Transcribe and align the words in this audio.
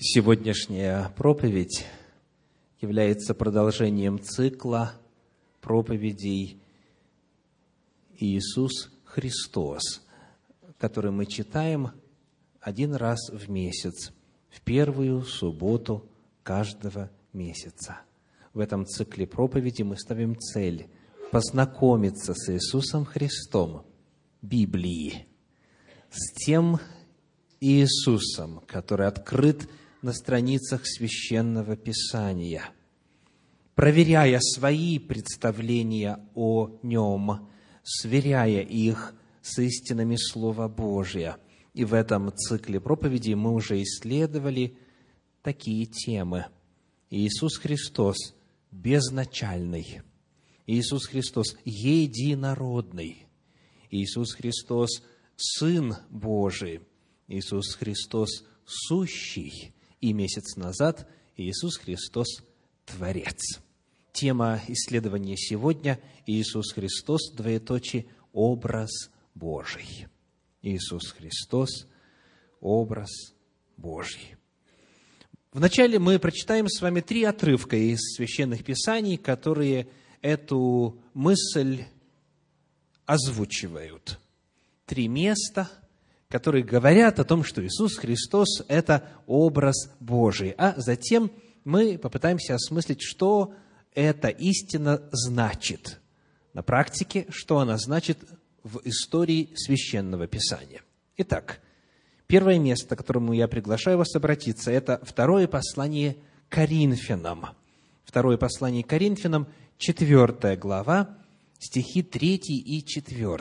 Сегодняшняя 0.00 1.08
проповедь 1.16 1.84
является 2.80 3.34
продолжением 3.34 4.22
цикла 4.22 4.92
проповедей 5.60 6.62
Иисус 8.16 8.92
Христос, 9.04 10.06
который 10.78 11.10
мы 11.10 11.26
читаем 11.26 11.90
один 12.60 12.94
раз 12.94 13.28
в 13.30 13.50
месяц, 13.50 14.12
в 14.50 14.60
первую 14.60 15.22
субботу 15.22 16.08
каждого 16.44 17.10
месяца. 17.32 17.98
В 18.54 18.60
этом 18.60 18.86
цикле 18.86 19.26
проповеди 19.26 19.82
мы 19.82 19.96
ставим 19.96 20.38
цель 20.38 20.88
познакомиться 21.32 22.34
с 22.34 22.54
Иисусом 22.54 23.04
Христом, 23.04 23.84
Библии, 24.42 25.26
с 26.08 26.32
тем 26.34 26.78
Иисусом, 27.60 28.60
который 28.68 29.08
открыт 29.08 29.68
на 30.02 30.12
страницах 30.12 30.86
священного 30.86 31.76
писания, 31.76 32.70
проверяя 33.74 34.38
свои 34.40 34.98
представления 34.98 36.24
о 36.34 36.78
нем, 36.82 37.48
сверяя 37.82 38.62
их 38.62 39.14
с 39.42 39.58
истинами 39.58 40.16
Слова 40.16 40.68
Божия. 40.68 41.38
И 41.74 41.84
в 41.84 41.94
этом 41.94 42.32
цикле 42.34 42.80
проповедей 42.80 43.34
мы 43.34 43.54
уже 43.54 43.82
исследовали 43.82 44.76
такие 45.42 45.86
темы. 45.86 46.46
Иисус 47.10 47.56
Христос 47.56 48.34
безначальный, 48.70 50.02
Иисус 50.66 51.06
Христос 51.06 51.56
единородный, 51.64 53.26
Иисус 53.90 54.34
Христос 54.34 55.02
Сын 55.36 55.96
Божий, 56.10 56.80
Иисус 57.28 57.74
Христос 57.74 58.44
сущий, 58.66 59.72
и 60.00 60.12
месяц 60.12 60.56
назад 60.56 61.08
Иисус 61.36 61.76
Христос– 61.76 62.42
Творец. 62.84 63.60
Тема 64.12 64.60
исследования 64.68 65.36
сегодня– 65.36 66.00
Иисус 66.26 66.72
Христос, 66.72 67.32
двоеточие, 67.32 68.06
образ 68.32 69.10
Божий. 69.34 70.06
Иисус 70.62 71.12
Христос– 71.12 71.86
образ 72.60 73.10
Божий. 73.76 74.36
Вначале 75.52 75.98
мы 75.98 76.18
прочитаем 76.18 76.68
с 76.68 76.80
вами 76.80 77.00
три 77.00 77.24
отрывка 77.24 77.76
из 77.76 78.00
священных 78.16 78.64
писаний, 78.64 79.16
которые 79.16 79.88
эту 80.20 81.00
мысль 81.14 81.84
озвучивают. 83.06 84.18
Три 84.86 85.08
места– 85.08 85.70
которые 86.28 86.62
говорят 86.62 87.18
о 87.18 87.24
том, 87.24 87.42
что 87.42 87.64
Иисус 87.64 87.96
Христос– 87.96 88.62
это 88.68 89.08
образ 89.26 89.90
Божий. 89.98 90.54
А 90.58 90.74
затем 90.76 91.30
мы 91.64 91.98
попытаемся 91.98 92.54
осмыслить, 92.54 93.00
что 93.02 93.54
эта 93.94 94.28
истина 94.28 95.02
значит 95.10 96.00
на 96.52 96.62
практике, 96.62 97.26
что 97.30 97.58
она 97.58 97.78
значит 97.78 98.18
в 98.62 98.80
истории 98.84 99.50
Священного 99.54 100.26
Писания. 100.26 100.82
Итак, 101.16 101.60
первое 102.26 102.58
место, 102.58 102.94
к 102.94 102.98
которому 102.98 103.32
я 103.32 103.48
приглашаю 103.48 103.96
вас 103.98 104.14
обратиться, 104.14 104.70
это 104.70 105.00
второе 105.02 105.48
послание 105.48 106.16
Коринфянам. 106.48 107.46
Второе 108.04 108.36
послание 108.36 108.84
Коринфянам, 108.84 109.46
четвертая 109.78 110.56
глава, 110.56 111.16
стихи 111.58 112.02
3 112.02 112.36
и 112.36 112.82
4. 112.84 113.40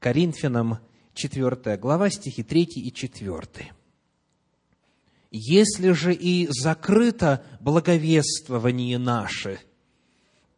Коринфянам 0.00 0.78
4 1.16 1.78
глава, 1.78 2.10
стихи 2.10 2.42
3 2.42 2.62
и 2.76 2.92
4. 2.92 3.72
«Если 5.30 5.92
же 5.92 6.14
и 6.14 6.46
закрыто 6.50 7.42
благовествование 7.60 8.98
наше, 8.98 9.58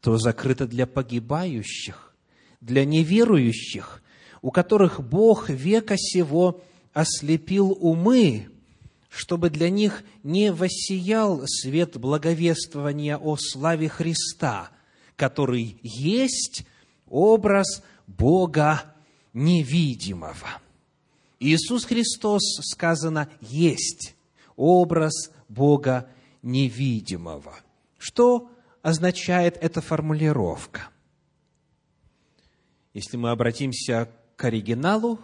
то 0.00 0.18
закрыто 0.18 0.66
для 0.66 0.86
погибающих, 0.86 2.12
для 2.60 2.84
неверующих, 2.84 4.02
у 4.42 4.50
которых 4.50 5.00
Бог 5.00 5.48
века 5.48 5.94
сего 5.96 6.60
ослепил 6.92 7.76
умы, 7.80 8.48
чтобы 9.08 9.50
для 9.50 9.70
них 9.70 10.02
не 10.24 10.52
воссиял 10.52 11.42
свет 11.46 11.96
благовествования 11.96 13.16
о 13.16 13.36
славе 13.36 13.88
Христа, 13.88 14.70
который 15.14 15.78
есть 15.82 16.66
образ 17.06 17.82
Бога 18.08 18.96
невидимого. 19.38 20.60
Иисус 21.38 21.84
Христос, 21.84 22.42
сказано, 22.62 23.30
есть 23.40 24.16
образ 24.56 25.30
Бога 25.48 26.10
невидимого. 26.42 27.54
Что 27.96 28.50
означает 28.82 29.56
эта 29.60 29.80
формулировка? 29.80 30.88
Если 32.92 33.16
мы 33.16 33.30
обратимся 33.30 34.10
к 34.36 34.44
оригиналу, 34.44 35.20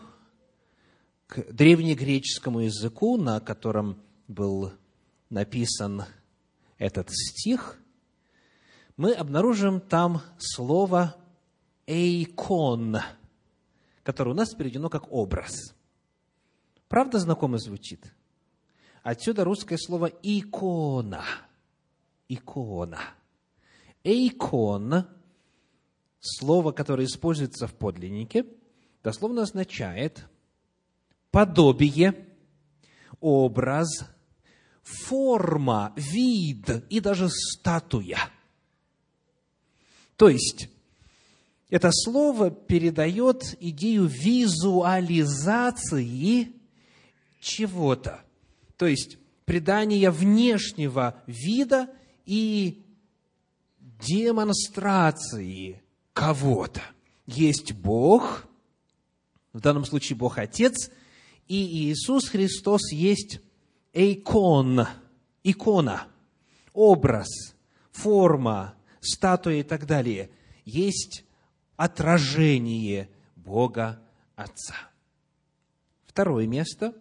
к 1.27 1.53
древнегреческому 1.53 2.61
языку, 2.61 3.17
на 3.17 3.41
котором 3.41 4.01
был 4.29 4.73
написан 5.29 6.05
этот 6.79 7.11
стих, 7.11 7.81
мы 8.97 9.13
обнаружим 9.13 9.81
там 9.81 10.23
слово 10.39 11.17
«эйкон», 11.87 12.99
которое 14.05 14.31
у 14.31 14.35
нас 14.35 14.55
переведено 14.55 14.89
как 14.89 15.11
образ. 15.11 15.75
Правда 16.89 17.19
знакомо 17.19 17.59
звучит? 17.59 18.15
Отсюда 19.03 19.43
русское 19.43 19.79
слово 19.79 20.07
«икона». 20.23 21.25
Икона. 22.29 23.01
Эйкон, 24.03 25.07
слово, 26.21 26.73
которое 26.73 27.07
используется 27.07 27.67
в 27.67 27.75
подлиннике, 27.75 28.47
дословно 29.03 29.43
означает 29.43 30.27
подобие, 31.31 32.29
образ, 33.21 34.07
форма, 34.83 35.93
вид 35.97 36.87
и 36.91 37.01
даже 37.01 37.29
статуя. 37.29 38.19
То 40.17 40.29
есть, 40.29 40.69
это 41.75 41.91
слово 41.91 42.53
передает 42.53 43.57
идею 43.59 44.05
визуализации 44.05 46.53
чего-то. 47.41 48.21
То 48.77 48.87
есть, 48.87 49.19
придания 49.45 50.13
внешнего 50.13 51.21
вида 51.27 51.91
и 52.27 52.85
демонстрации 53.81 55.83
кого-то. 56.13 56.81
Есть 57.27 57.73
Бог, 57.73 58.47
в 59.53 59.59
данном 59.59 59.85
случае 59.85 60.17
Бог 60.17 60.39
Отец, 60.39 60.93
и 61.49 61.91
Иисус 61.91 62.29
Христос 62.29 62.93
есть 62.93 63.41
эйкон, 63.93 64.87
икона, 65.43 66.07
образ, 66.73 67.57
форма, 67.91 68.77
статуя 69.01 69.57
и 69.57 69.65
так 69.65 69.89
далее. 69.89 70.31
Есть 70.65 71.25
отражение 71.77 73.09
Бога 73.37 74.01
Отца. 74.37 74.75
Второе 76.07 76.47
место, 76.47 76.93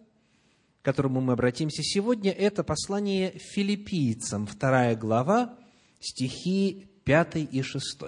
к 0.81 0.85
которому 0.85 1.21
мы 1.21 1.33
обратимся 1.33 1.83
сегодня, 1.83 2.31
это 2.31 2.63
послание 2.63 3.37
филиппийцам, 3.37 4.47
вторая 4.47 4.95
глава, 4.95 5.57
стихи 5.99 6.87
5 7.05 7.35
и 7.51 7.61
6. 7.61 7.99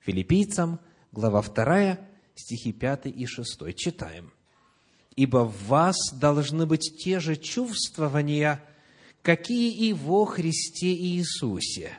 Филиппийцам, 0.00 0.80
глава 1.12 1.42
2, 1.42 1.98
стихи 2.34 2.72
5 2.72 3.06
и 3.06 3.26
6. 3.26 3.74
Читаем. 3.74 4.32
«Ибо 5.16 5.44
в 5.44 5.68
вас 5.68 5.96
должны 6.12 6.66
быть 6.66 6.96
те 7.02 7.20
же 7.20 7.36
чувствования, 7.36 8.62
какие 9.22 9.72
и 9.72 9.92
во 9.92 10.24
Христе 10.24 10.92
Иисусе, 10.92 11.98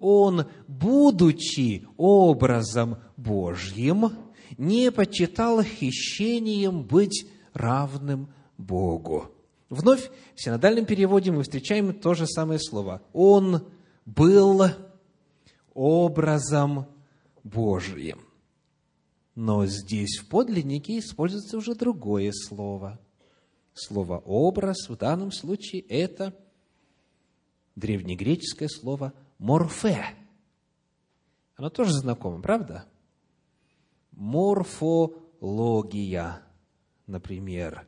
он, 0.00 0.46
будучи 0.66 1.86
образом 1.96 2.96
Божьим, 3.16 4.10
не 4.58 4.90
почитал 4.90 5.62
хищением 5.62 6.82
быть 6.82 7.26
равным 7.52 8.32
Богу. 8.58 9.30
Вновь 9.68 10.10
в 10.34 10.42
синодальном 10.42 10.86
переводе 10.86 11.30
мы 11.30 11.42
встречаем 11.42 11.94
то 11.94 12.14
же 12.14 12.26
самое 12.26 12.58
слово. 12.58 13.02
Он 13.12 13.68
был 14.04 14.62
образом 15.74 16.86
Божьим. 17.44 18.20
Но 19.36 19.64
здесь 19.66 20.18
в 20.18 20.28
подлиннике 20.28 20.98
используется 20.98 21.56
уже 21.56 21.74
другое 21.74 22.32
слово. 22.32 22.98
Слово 23.74 24.18
«образ» 24.18 24.88
в 24.88 24.96
данном 24.96 25.30
случае– 25.30 25.82
это 25.88 26.34
древнегреческое 27.76 28.68
слово 28.68 29.14
морфе. 29.40 30.04
Оно 31.56 31.70
тоже 31.70 31.92
знакомо, 31.92 32.40
правда? 32.40 32.84
Морфология, 34.12 36.42
например. 37.06 37.86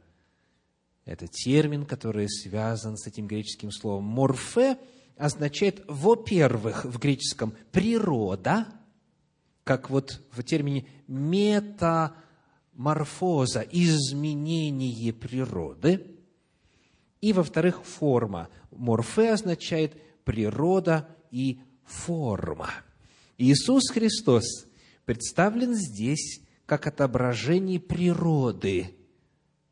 это 1.04 1.26
термин, 1.26 1.84
который 1.84 2.28
связан 2.28 2.96
с 2.96 3.06
этим 3.06 3.26
греческим 3.26 3.70
словом. 3.70 4.04
Морфе 4.04 4.78
означает, 5.16 5.84
во-первых, 5.88 6.84
в 6.84 6.98
греческом 6.98 7.52
природа, 7.70 8.66
как 9.64 9.90
вот 9.90 10.22
в 10.30 10.42
термине 10.42 10.86
метаморфоза, 11.06 13.60
изменение 13.60 15.12
природы. 15.12 16.06
И, 17.20 17.32
во-вторых, 17.32 17.84
форма. 17.84 18.48
Морфе 18.70 19.32
означает 19.32 20.00
природа 20.24 21.08
и 21.32 21.58
форма. 21.84 22.70
Иисус 23.38 23.90
Христос 23.90 24.44
представлен 25.04 25.74
здесь 25.74 26.40
как 26.66 26.86
отображение 26.86 27.80
природы 27.80 28.94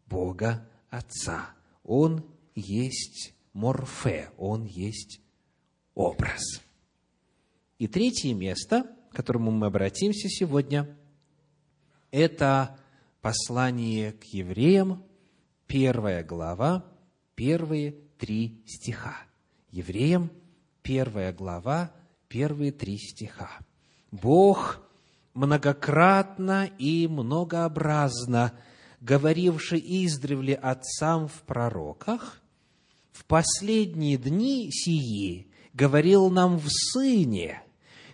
Бога 0.06 0.68
Отца. 0.88 1.50
Он 1.84 2.24
есть 2.56 3.32
морфе, 3.52 4.30
Он 4.36 4.64
есть 4.64 5.20
образ. 5.94 6.42
И 7.78 7.86
третье 7.86 8.34
место, 8.34 8.90
к 9.10 9.16
которому 9.16 9.50
мы 9.50 9.66
обратимся 9.66 10.28
сегодня, 10.28 10.96
это 12.10 12.78
послание 13.20 14.12
к 14.12 14.24
евреям, 14.24 15.04
первая 15.66 16.24
глава, 16.24 16.84
первые 17.34 17.92
три 18.18 18.62
стиха. 18.66 19.16
Евреям, 19.70 20.30
первая 20.82 21.32
глава, 21.32 21.92
первые 22.28 22.72
три 22.72 22.98
стиха. 22.98 23.50
Бог 24.10 24.80
многократно 25.34 26.70
и 26.78 27.06
многообразно 27.06 28.52
говоривший 29.00 29.80
издревле 29.80 30.54
отцам 30.54 31.28
в 31.28 31.42
пророках, 31.42 32.40
в 33.12 33.24
последние 33.24 34.16
дни 34.16 34.70
сии 34.70 35.48
говорил 35.74 36.30
нам 36.30 36.58
в 36.58 36.68
Сыне, 36.68 37.62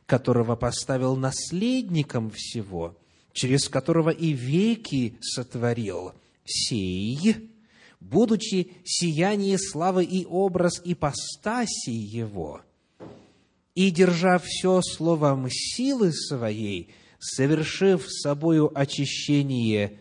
которого 0.06 0.56
поставил 0.56 1.16
наследником 1.16 2.30
всего, 2.30 2.96
через 3.32 3.68
которого 3.68 4.10
и 4.10 4.32
веки 4.32 5.18
сотворил, 5.20 6.12
сей, 6.44 7.50
будучи 8.10 8.72
сияние 8.84 9.58
славы 9.58 10.04
и 10.04 10.24
образ 10.24 10.80
ипостаси 10.84 11.90
Его, 11.90 12.60
и, 13.74 13.90
держа 13.90 14.38
все 14.38 14.80
словом 14.80 15.48
силы 15.50 16.12
своей, 16.12 16.94
совершив 17.18 18.06
собою 18.08 18.70
очищение 18.74 19.98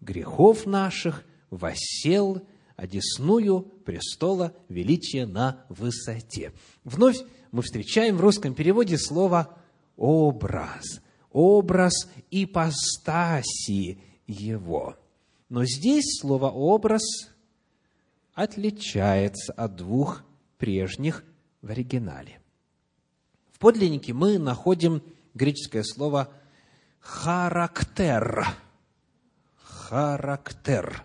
грехов 0.00 0.66
наших, 0.66 1.24
восел 1.50 2.42
одесную 2.76 3.60
престола 3.60 4.52
величия 4.68 5.24
на 5.24 5.64
высоте. 5.68 6.52
Вновь 6.84 7.18
мы 7.52 7.62
встречаем 7.62 8.16
в 8.16 8.20
русском 8.20 8.54
переводе 8.54 8.98
слово 8.98 9.56
«образ», 9.96 11.00
образ 11.30 11.94
ипостаси 12.30 13.98
его. 14.26 14.96
Но 15.48 15.64
здесь 15.64 16.18
слово 16.20 16.50
«образ» 16.50 17.02
отличается 18.36 19.52
от 19.54 19.76
двух 19.76 20.22
прежних 20.58 21.24
в 21.62 21.70
оригинале. 21.70 22.38
В 23.50 23.58
подлиннике 23.58 24.12
мы 24.12 24.38
находим 24.38 25.02
греческое 25.34 25.82
слово 25.82 26.30
«характер». 27.00 28.46
Характер. 29.56 31.04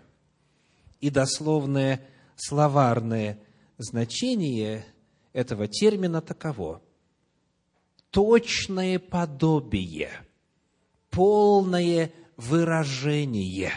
И 1.00 1.08
дословное 1.08 2.06
словарное 2.36 3.38
значение 3.78 4.84
этого 5.32 5.68
термина 5.68 6.20
таково. 6.20 6.82
Точное 8.10 8.98
подобие, 8.98 10.10
полное 11.10 12.12
выражение, 12.36 13.72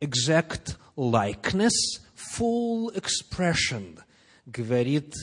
exact 0.00 0.76
likeness, 0.96 2.04
full 2.38 2.94
expression, 2.94 3.98
говорит 4.46 5.14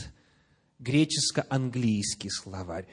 греческо-английский 0.79 2.29
словарь. 2.29 2.87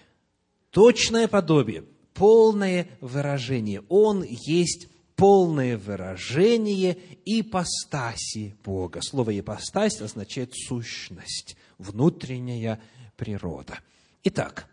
Точное 0.70 1.29
подобие, 1.29 1.85
полное 2.15 2.88
выражение. 3.00 3.82
Он 3.88 4.23
есть 4.23 4.88
полное 5.17 5.76
выражение 5.76 6.99
ипостаси 7.25 8.55
Бога. 8.65 9.00
Слово 9.03 9.38
ипостась 9.38 10.00
означает 10.00 10.53
сущность, 10.55 11.56
внутренняя 11.79 12.81
природа. 13.17 13.81
Итак, 14.25 14.69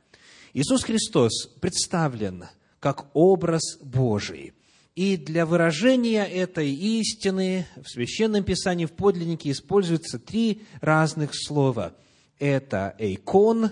Иисус 0.54 0.84
Христос 0.84 1.48
представлен 1.60 2.46
как 2.80 3.08
образ 3.14 3.78
Божий. 3.82 4.54
И 4.96 5.18
для 5.18 5.46
выражения 5.46 6.26
этой 6.26 6.72
истины 6.72 7.68
в 7.76 7.90
Священном 7.90 8.44
Писании, 8.44 8.86
в 8.86 8.94
подлиннике 8.94 9.52
используются 9.52 10.20
три 10.20 10.64
разных 10.82 11.32
слова– 11.34 11.94
это 12.40 12.96
эйкон, 12.98 13.72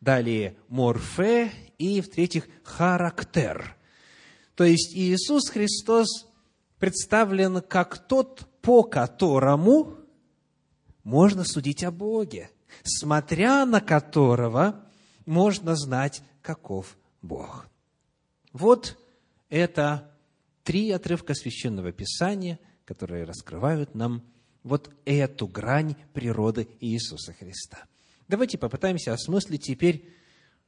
далее 0.00 0.56
морфе 0.68 1.52
и, 1.78 2.00
в-третьих, 2.00 2.48
характер. 2.62 3.76
То 4.54 4.64
есть 4.64 4.94
Иисус 4.94 5.50
Христос 5.50 6.26
представлен 6.78 7.60
как 7.60 8.06
тот, 8.06 8.46
по 8.62 8.82
которому 8.82 9.96
можно 11.04 11.44
судить 11.44 11.84
о 11.84 11.90
Боге, 11.90 12.50
смотря 12.82 13.64
на 13.66 13.80
которого 13.80 14.84
можно 15.26 15.76
знать, 15.76 16.22
каков 16.42 16.96
Бог. 17.22 17.66
Вот 18.52 18.96
это 19.48 20.10
три 20.68 20.90
отрывка 20.90 21.34
Священного 21.34 21.92
Писания, 21.92 22.58
которые 22.84 23.24
раскрывают 23.24 23.94
нам 23.94 24.22
вот 24.62 24.90
эту 25.04 25.48
грань 25.48 25.96
природы 26.12 26.68
Иисуса 26.80 27.32
Христа– 27.32 27.86
Давайте 28.28 28.58
попытаемся 28.58 29.14
осмыслить 29.14 29.62
теперь, 29.62 30.06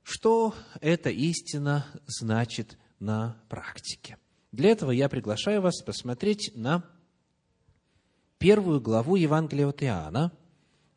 что 0.03 0.55
эта 0.81 1.11
истина 1.11 1.87
значит 2.07 2.79
на 3.01 3.37
практике. 3.51 4.17
Для 4.51 4.71
этого 4.71 4.93
я 4.93 5.11
приглашаю 5.11 5.61
вас 5.61 5.83
посмотреть 5.83 6.53
на 6.55 6.83
первую 8.39 8.81
главу 8.81 9.17
Евангелия 9.17 9.67
от 9.67 9.83
Иоанна, 9.83 10.33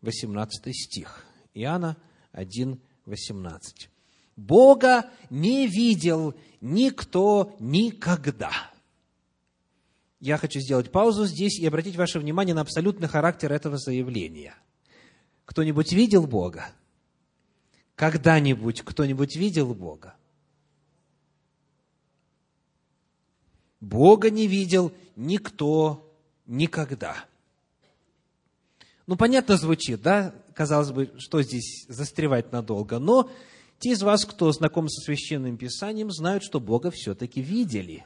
18 0.02 0.74
стих. 0.74 1.26
Иоанна 1.54 1.98
1, 2.32 2.80
18. 3.06 3.90
«Бога 4.38 5.12
не 5.30 5.68
видел 5.68 6.34
никто 6.62 7.58
никогда». 7.60 8.73
Я 10.24 10.38
хочу 10.38 10.60
сделать 10.60 10.92
паузу 10.92 11.26
здесь 11.26 11.60
и 11.60 11.68
обратить 11.68 11.98
ваше 11.98 12.20
внимание 12.20 12.56
на 12.56 12.62
абсолютный 12.62 13.08
характер 13.08 13.52
этого 13.52 13.78
заявления– 13.78 14.56
кто-нибудь 15.46 15.92
видел 15.94 16.26
Бога? 16.26 16.72
Когда-нибудь 17.96 18.82
кто-нибудь 18.82 19.36
видел 19.36 19.74
Бога? 19.74 20.16
Бога 23.80 24.30
не 24.30 24.48
видел 24.48 24.94
никто 25.16 26.10
никогда. 26.48 27.26
Ну, 29.06 29.18
понятно 29.18 29.58
звучит, 29.58 30.02
да? 30.02 30.34
Казалось 30.56 30.92
бы, 30.92 31.14
что 31.18 31.42
здесь 31.42 31.86
застревать 31.90 32.52
надолго. 32.54 33.00
Но 33.00 33.30
те 33.80 33.92
из 33.92 34.02
вас, 34.02 34.24
кто 34.24 34.52
знаком 34.54 34.88
со 34.88 35.02
Священным 35.02 35.58
Писанием, 35.58 36.10
знают, 36.10 36.44
что 36.44 36.62
Бога 36.62 36.90
все-таки 36.92 37.42
видели. 37.42 38.06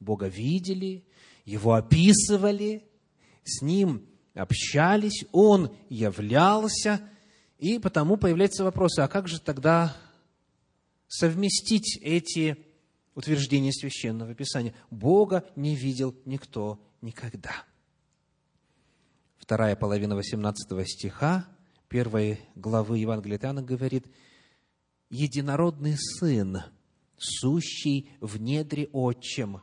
Бога 0.00 0.26
видели, 0.26 1.04
Его 1.44 1.74
описывали, 1.74 2.84
с 3.44 3.62
Ним 3.62 4.06
общались, 4.34 5.24
Он 5.32 5.76
являлся, 5.88 7.00
и 7.58 7.78
потому 7.78 8.16
появляется 8.16 8.64
вопрос, 8.64 8.98
а 8.98 9.08
как 9.08 9.28
же 9.28 9.40
тогда 9.40 9.96
совместить 11.06 11.98
эти 12.02 12.56
утверждения 13.14 13.72
Священного 13.72 14.34
Писания? 14.34 14.74
Бога 14.90 15.44
не 15.56 15.76
видел 15.76 16.16
никто 16.24 16.80
никогда. 17.02 17.64
Вторая 19.38 19.76
половина 19.76 20.14
18 20.16 20.88
стиха 20.88 21.46
первой 21.88 22.40
главы 22.54 22.98
Евангелия 22.98 23.38
Иоанна 23.38 23.62
говорит, 23.62 24.06
«Единородный 25.10 25.96
Сын, 25.98 26.62
сущий 27.18 28.10
в 28.20 28.40
недре 28.40 28.88
Отчим, 28.92 29.60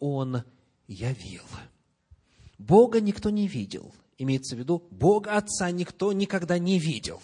Он 0.00 0.42
явил». 0.88 1.44
Бога 2.58 3.00
никто 3.00 3.30
не 3.30 3.46
видел– 3.46 3.94
имеется 4.22 4.54
в 4.54 4.58
виду, 4.58 4.86
Бога 4.90 5.36
Отца 5.36 5.70
никто 5.70 6.12
никогда 6.12 6.58
не 6.58 6.78
видел. 6.78 7.22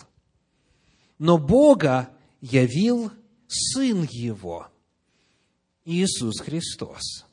Но 1.18 1.37
Бога 1.37 2.11
явил 2.40 3.12
Сын 3.47 4.04
Его, 4.11 4.68
Иисус 5.85 6.40
Христос. 6.40 7.26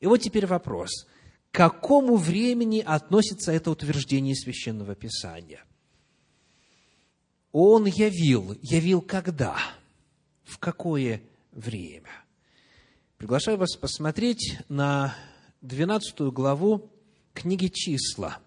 И 0.00 0.06
вот 0.06 0.18
теперь 0.18 0.46
вопрос. 0.46 1.06
К 1.50 1.56
какому 1.56 2.16
времени 2.16 2.80
относится 2.80 3.52
это 3.52 3.70
утверждение 3.70 4.36
Священного 4.36 4.94
Писания? 4.94 5.64
Он 7.52 7.86
явил. 7.86 8.56
Явил 8.62 9.00
когда? 9.00 9.56
В 10.44 10.58
какое 10.58 11.22
время? 11.52 12.19
Приглашаю 13.20 13.58
вас 13.58 13.76
посмотреть 13.76 14.56
на 14.70 15.14
12 15.60 16.20
главу 16.32 16.90
книги 17.34 17.66
«Числа», 17.66 18.38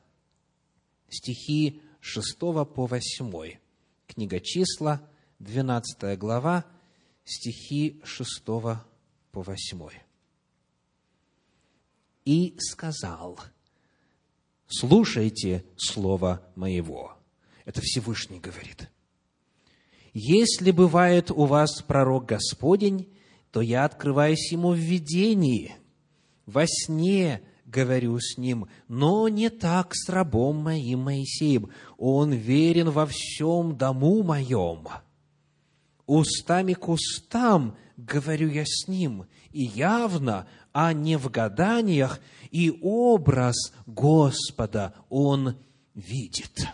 стихи 1.07 1.79
6 1.99 2.39
по 2.39 2.87
8. 2.87 3.59
Книга 4.07 4.39
«Числа», 4.39 5.07
12 5.37 6.17
глава, 6.17 6.65
стихи 7.23 8.01
6 8.03 8.43
по 8.45 8.75
8. 9.31 9.89
«И 12.25 12.55
сказал, 12.57 13.39
слушайте 14.65 15.65
слово 15.77 16.41
моего». 16.55 17.15
Это 17.65 17.79
Всевышний 17.79 18.39
говорит. 18.39 18.89
«Если 20.15 20.71
бывает 20.71 21.29
у 21.29 21.45
вас 21.45 21.83
пророк 21.83 22.25
Господень, 22.25 23.13
то 23.53 23.61
я 23.61 23.85
открываюсь 23.85 24.51
ему 24.51 24.71
в 24.71 24.77
видении, 24.77 25.75
во 26.47 26.65
сне 26.65 27.43
говорю 27.67 28.19
с 28.19 28.39
ним, 28.39 28.67
но 28.87 29.29
не 29.29 29.51
так 29.51 29.93
с 29.93 30.09
рабом 30.09 30.57
моим 30.57 31.01
Моисеем. 31.01 31.69
Он 31.99 32.33
верен 32.33 32.89
во 32.89 33.05
всем 33.05 33.77
дому 33.77 34.23
моем. 34.23 34.87
Устами 36.07 36.73
к 36.73 36.89
устам 36.89 37.77
говорю 37.95 38.49
я 38.49 38.63
с 38.65 38.87
ним, 38.87 39.27
и 39.51 39.65
явно, 39.65 40.47
а 40.71 40.91
не 40.91 41.15
в 41.15 41.29
гаданиях, 41.29 42.19
и 42.49 42.75
образ 42.81 43.71
Господа 43.85 44.95
он 45.09 45.57
видит. 45.93 46.67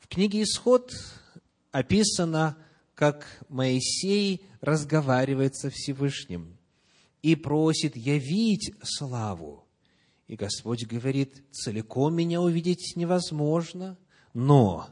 В 0.00 0.08
книге 0.08 0.42
«Исход» 0.42 0.92
описано, 1.70 2.56
как 3.00 3.26
Моисей 3.48 4.44
разговаривает 4.60 5.56
со 5.56 5.70
Всевышним– 5.70 6.56
и 7.22 7.34
просит 7.36 7.96
явить 7.96 8.72
славу. 8.82 9.66
И 10.26 10.36
Господь 10.36 10.86
говорит, 10.86 11.44
целиком 11.50 12.14
меня 12.14 12.40
увидеть 12.40 12.94
невозможно, 12.96 13.98
но 14.32 14.88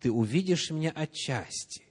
ты 0.00 0.10
увидишь 0.10 0.70
меня 0.70 0.90
отчасти. 0.90 1.84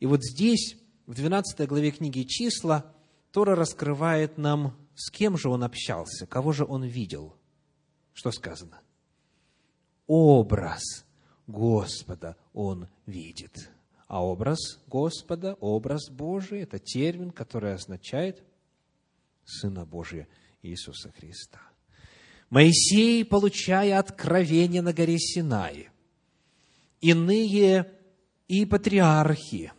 И 0.00 0.06
вот 0.06 0.22
здесь, 0.22 0.76
в 1.06 1.14
12 1.14 1.68
главе 1.68 1.90
книги 1.92 2.22
«Числа», 2.24 2.92
Тора 3.30 3.54
раскрывает 3.54 4.36
нам, 4.36 4.76
с 4.94 5.10
кем 5.10 5.38
же 5.38 5.48
он 5.48 5.62
общался, 5.62 6.26
кого 6.26 6.52
же 6.52 6.64
он 6.64 6.84
видел. 6.84 7.36
Что 8.14 8.32
сказано? 8.32 8.80
Образ 10.06 11.04
Господа 11.46 12.36
он 12.52 12.88
видит. 13.06 13.70
А 14.06 14.24
образ 14.24 14.80
Господа, 14.86 15.54
образ 15.60 16.10
Божий– 16.10 16.60
это 16.62 16.78
термин, 16.78 17.30
который 17.30 17.74
означает– 17.74 18.42
Сына 19.46 19.86
Божия 19.86 20.28
Иисуса 20.62 21.12
Христа. 21.12 21.60
Моисей, 22.50 23.24
получая 23.24 23.98
откровение 23.98 24.82
на 24.82 24.92
горе 24.92 25.18
Синай, 25.18 25.88
иные 27.00 27.92
и 28.48 28.64
патриархи, 28.64 29.72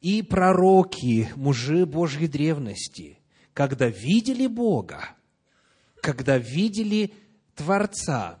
и 0.00 0.22
пророки, 0.22 1.28
мужи 1.36 1.86
Божьей 1.86 2.28
древности, 2.28 3.18
когда 3.54 3.88
видели 3.88 4.46
Бога, 4.46 5.16
когда 6.02 6.38
видели 6.38 7.12
Творца, 7.54 8.40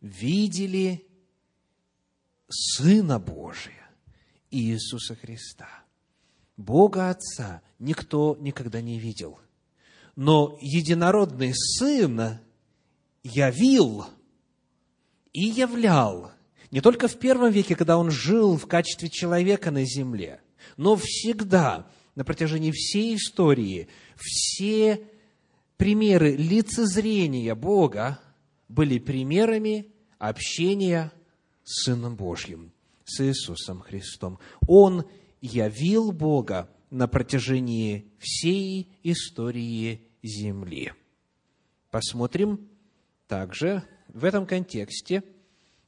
видели 0.00 1.06
Сына 2.48 3.18
Божия, 3.18 3.81
Иисуса 4.52 5.16
Христа. 5.16 5.68
Бога 6.56 7.10
Отца 7.10 7.62
никто 7.78 8.36
никогда 8.38 8.80
не 8.80 9.00
видел– 9.00 9.40
но 10.16 10.58
единородный 10.60 11.52
Сын 11.54 12.38
явил 13.22 14.06
и 15.32 15.44
являл 15.44 16.32
не 16.70 16.80
только 16.80 17.08
в 17.08 17.18
первом 17.18 17.50
веке, 17.50 17.76
когда 17.76 17.98
Он 17.98 18.10
жил 18.10 18.56
в 18.56 18.66
качестве 18.66 19.08
человека 19.08 19.70
на 19.70 19.84
земле, 19.84 20.40
но 20.76 20.96
всегда, 20.96 21.86
на 22.14 22.24
протяжении 22.24 22.70
всей 22.70 23.16
истории, 23.16 23.88
все 24.16 25.02
примеры 25.76 26.36
лицезрения 26.36 27.54
Бога 27.54 28.20
были 28.68 28.98
примерами 28.98 29.92
общения 30.18 31.12
с 31.62 31.84
Сыном 31.84 32.16
Божьим, 32.16 32.71
с 33.12 33.20
Иисусом 33.20 33.80
Христом. 33.80 34.38
Он 34.66 35.04
явил 35.40 36.12
Бога 36.12 36.70
на 36.90 37.08
протяжении 37.08 38.12
всей 38.18 38.88
истории 39.02 40.08
Земли. 40.22 40.92
Посмотрим 41.90 42.68
также 43.26 43.82
в 44.08 44.24
этом 44.24 44.46
контексте 44.46 45.22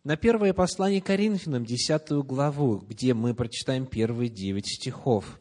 на 0.02 0.16
первое 0.16 0.52
послание 0.52 1.00
Коринфянам, 1.00 1.64
десятую 1.64 2.24
главу, 2.24 2.78
где 2.78 3.14
мы 3.14 3.34
прочитаем 3.34 3.86
первые 3.86 4.28
девять 4.28 4.66
стихов. 4.66 5.40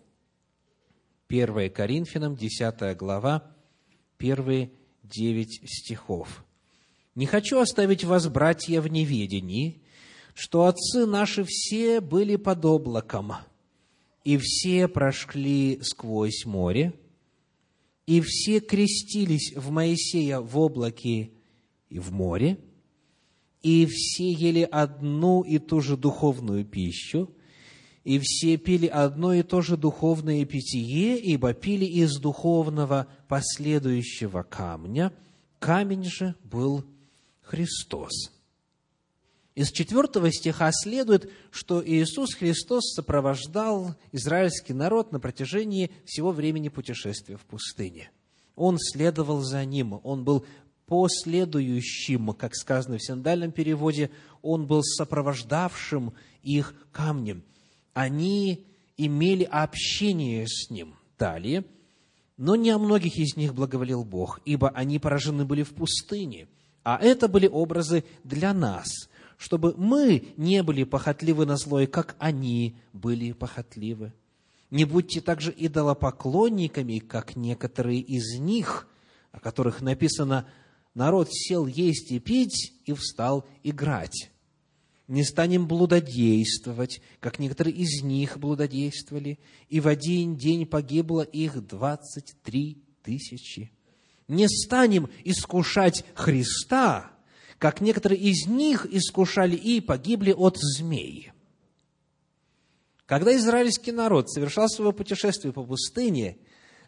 Первое 1.27 1.69
Коринфянам, 1.69 2.35
десятая 2.35 2.95
глава, 2.95 3.51
первые 4.17 4.71
девять 5.03 5.61
стихов. 5.69 6.45
«Не 7.15 7.25
хочу 7.25 7.59
оставить 7.59 8.03
вас, 8.03 8.27
братья, 8.27 8.79
в 8.81 8.87
неведении, 8.87 9.82
что 10.33 10.65
отцы 10.65 11.05
наши 11.05 11.43
все 11.47 12.01
были 12.01 12.35
под 12.35 12.65
облаком, 12.65 13.33
и 14.23 14.37
все 14.37 14.87
прошли 14.87 15.79
сквозь 15.81 16.45
море, 16.45 16.93
и 18.05 18.21
все 18.21 18.59
крестились 18.59 19.53
в 19.55 19.71
Моисея 19.71 20.39
в 20.39 20.57
облаке 20.57 21.31
и 21.89 21.99
в 21.99 22.11
море, 22.11 22.57
и 23.61 23.85
все 23.85 24.31
ели 24.31 24.67
одну 24.69 25.41
и 25.41 25.57
ту 25.57 25.79
же 25.81 25.95
духовную 25.95 26.65
пищу, 26.65 27.29
и 28.03 28.19
все 28.21 28.57
пили 28.57 28.87
одно 28.87 29.33
и 29.33 29.43
то 29.43 29.61
же 29.61 29.77
духовное 29.77 30.43
питье, 30.43 31.17
ибо 31.17 31.53
пили 31.53 31.85
из 31.85 32.17
духовного 32.17 33.07
последующего 33.29 34.43
камня. 34.43 35.13
Камень 35.59 36.03
же 36.03 36.35
был 36.43 36.83
Христос. 37.41 38.32
Из 39.55 39.71
четвертого 39.71 40.31
стиха 40.31 40.71
следует, 40.71 41.31
что 41.51 41.83
Иисус 41.85 42.33
Христос 42.33 42.93
сопровождал 42.93 43.95
израильский 44.11 44.73
народ 44.73 45.11
на 45.11 45.19
протяжении 45.19 45.91
всего 46.05 46.31
времени 46.31 46.69
путешествия 46.69 47.37
в 47.37 47.41
пустыне. 47.41 48.09
Он 48.55 48.77
следовал 48.79 49.41
за 49.41 49.63
ним, 49.65 49.99
он 50.03 50.23
был 50.23 50.45
последующим, 50.87 52.33
как 52.33 52.55
сказано 52.55 52.97
в 52.97 53.03
синдальном 53.03 53.51
переводе, 53.51 54.09
он 54.41 54.65
был 54.65 54.81
сопровождавшим 54.83 56.13
их 56.41 56.73
камнем. 56.91 57.43
Они 57.93 58.65
имели 58.97 59.43
общение 59.43 60.47
с 60.47 60.69
ним. 60.71 60.95
Далее, 61.19 61.63
но 62.37 62.55
не 62.55 62.71
о 62.71 62.79
многих 62.79 63.17
из 63.17 63.37
них 63.37 63.53
благоволил 63.53 64.03
Бог, 64.03 64.41
ибо 64.45 64.69
они 64.69 64.97
поражены 64.97 65.45
были 65.45 65.61
в 65.61 65.75
пустыне. 65.75 66.47
А 66.83 66.97
это 66.97 67.27
были 67.27 67.47
образы 67.47 68.03
для 68.23 68.51
нас– 68.51 68.87
чтобы 69.43 69.73
мы 69.75 70.29
не 70.37 70.63
были 70.63 70.85
похотливы 70.85 71.45
на 71.45 71.57
злое, 71.57 71.85
как 71.85 72.15
они 72.17 72.77
были 72.93 73.33
похотливы. 73.33 74.13
Не 74.71 74.85
будьте 74.85 75.19
также 75.19 75.53
идолопоклонниками, 75.53 76.99
как 76.99 77.35
некоторые 77.35 77.99
из 77.99 78.39
них, 78.39 78.87
о 79.33 79.41
которых 79.41 79.81
написано 79.81 80.47
«народ 80.95 81.27
сел 81.29 81.67
есть 81.67 82.09
и 82.13 82.19
пить 82.19 82.71
и 82.85 82.93
встал 82.93 83.45
играть». 83.63 84.31
Не 85.09 85.25
станем 85.25 85.67
блудодействовать, 85.67 87.01
как 87.19 87.37
некоторые 87.37 87.75
из 87.75 88.01
них 88.01 88.37
блудодействовали, 88.37 89.39
и 89.67 89.81
в 89.81 89.89
один 89.89 90.37
день 90.37 90.65
погибло 90.65 91.19
их 91.19 91.67
двадцать 91.67 92.33
три 92.43 92.81
тысячи. 93.03 93.73
Не 94.29 94.47
станем 94.47 95.09
искушать 95.25 96.05
Христа, 96.15 97.12
как 97.63 97.79
некоторые 97.79 98.19
из 98.19 98.45
них 98.45 98.85
искушали 98.87 99.55
и 99.55 99.79
погибли 99.79 100.33
от 100.33 100.57
змей. 100.57 101.31
Когда 103.05 103.33
израильский 103.37 103.93
народ 103.93 104.29
совершал 104.29 104.67
свое 104.67 104.91
путешествие 104.91 105.53
по 105.53 105.63
пустыне, 105.63 106.35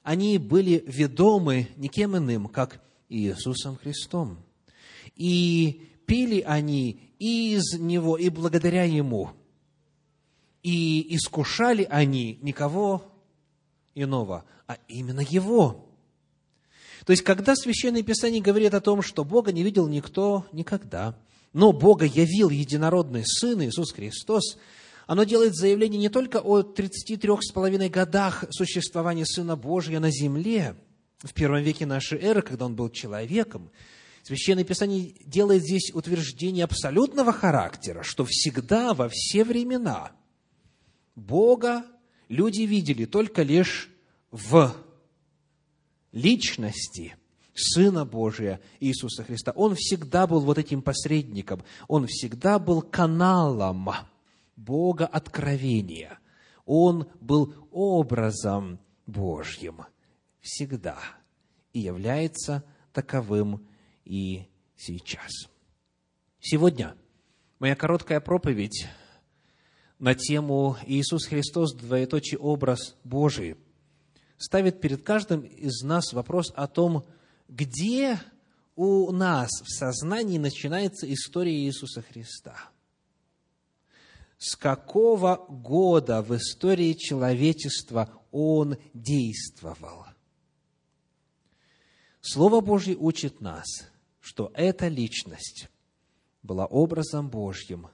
они 0.03 0.37
были 0.37 0.83
ведомы 0.85 1.69
никем 1.77 2.17
иным, 2.17 2.49
как 2.49 2.81
Иисусом 3.07 3.77
Христом. 3.77 4.37
И 5.15 5.87
пили 6.05 6.41
они 6.41 6.99
из 7.19 7.79
Него 7.79 8.17
и 8.17 8.27
благодаря 8.27 8.83
Ему. 8.83 9.29
И 10.61 11.15
искушали 11.15 11.87
они 11.89 12.37
никого 12.41 13.01
иного, 13.93 14.43
а 14.67 14.77
именно 14.89 15.21
Его. 15.21 15.84
То 17.05 17.11
есть, 17.11 17.23
когда 17.23 17.55
Священное 17.55 18.01
Писание 18.01 18.41
говорит 18.41 18.73
о 18.73 18.81
том, 18.81 19.01
что 19.01 19.23
Бога 19.23 19.51
не 19.51 19.63
видел 19.63 19.87
никто 19.87 20.45
никогда, 20.51 21.15
но 21.53 21.71
Бога 21.71 22.05
явил 22.05 22.49
единородный 22.49 23.23
Сын 23.25 23.61
Иисус 23.63 23.93
Христос, 23.93 24.57
оно 25.05 25.23
делает 25.23 25.55
заявление 25.55 25.99
не 25.99 26.09
только 26.09 26.41
о 26.41 26.61
33,5 26.61 27.89
годах 27.89 28.45
существования 28.49 29.25
Сына 29.25 29.55
Божия 29.55 29.99
на 29.99 30.09
земле, 30.09 30.75
в 31.19 31.33
первом 31.33 31.61
веке 31.61 31.85
нашей 31.85 32.19
эры, 32.19 32.41
когда 32.41 32.65
Он 32.65 32.75
был 32.75 32.89
человеком, 32.89 33.69
Священное 34.23 34.63
Писание 34.63 35.13
делает 35.23 35.61
здесь 35.61 35.91
утверждение 35.93 36.63
абсолютного 36.63 37.31
характера, 37.31 38.01
что 38.01 38.25
всегда, 38.25 38.95
во 38.95 39.07
все 39.07 39.43
времена, 39.43 40.13
Бога 41.15 41.85
люди 42.27 42.63
видели 42.63 43.05
только 43.05 43.43
лишь 43.43 43.91
в 44.31 44.75
личности 46.15 47.15
Сына 47.53 48.05
Божия 48.05 48.59
Иисуса 48.79 49.23
Христа. 49.23 49.51
Он 49.51 49.75
всегда 49.75 50.25
был 50.25 50.39
вот 50.39 50.57
этим 50.57 50.81
посредником, 50.81 51.63
он 51.87 52.07
всегда 52.07 52.57
был 52.57 52.81
каналом 52.81 53.89
Бога 54.55 55.05
откровения. 55.05 56.17
Он 56.65 57.07
был 57.21 57.53
образом 57.71 58.79
Божьим 59.05 59.85
всегда 60.41 60.97
и 61.73 61.79
является 61.79 62.63
таковым 62.91 63.67
и 64.03 64.47
сейчас. 64.75 65.31
Сегодня 66.39 66.95
моя 67.59 67.75
короткая 67.75 68.19
проповедь 68.19 68.87
на 69.99 70.15
тему 70.15 70.77
«Иисус 70.87 71.25
Христос, 71.25 71.73
двоеточий 71.73 72.37
образ 72.37 72.95
Божий» 73.03 73.57
ставит 74.37 74.81
перед 74.81 75.03
каждым 75.03 75.41
из 75.41 75.81
нас 75.81 76.13
вопрос 76.13 76.51
о 76.55 76.67
том, 76.67 77.05
где 77.47 78.19
у 78.75 79.11
нас 79.11 79.49
в 79.61 79.69
сознании 79.69 80.37
начинается 80.37 81.11
история 81.11 81.55
Иисуса 81.55 82.01
Христа. 82.01 82.55
С 84.37 84.55
какого 84.55 85.45
года 85.47 86.21
в 86.21 86.35
истории 86.35 86.93
человечества 86.93 88.09
Он 88.31 88.77
действовал? 88.93 90.05
Слово 92.21 92.59
Божье 92.59 92.95
учит 92.95 93.39
нас, 93.39 93.65
что 94.19 94.51
эта 94.55 94.87
личность 94.87 95.69
была 96.41 96.65
образом 96.65 97.29
Божьим 97.29 97.87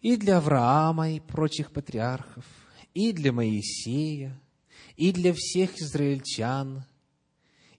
и 0.00 0.16
для 0.16 0.38
Авраама 0.38 1.10
и 1.10 1.20
прочих 1.20 1.72
патриархов, 1.72 2.44
и 2.94 3.12
для 3.12 3.32
Моисея, 3.32 4.40
и 4.98 5.12
для 5.12 5.32
всех 5.32 5.80
израильтян, 5.80 6.84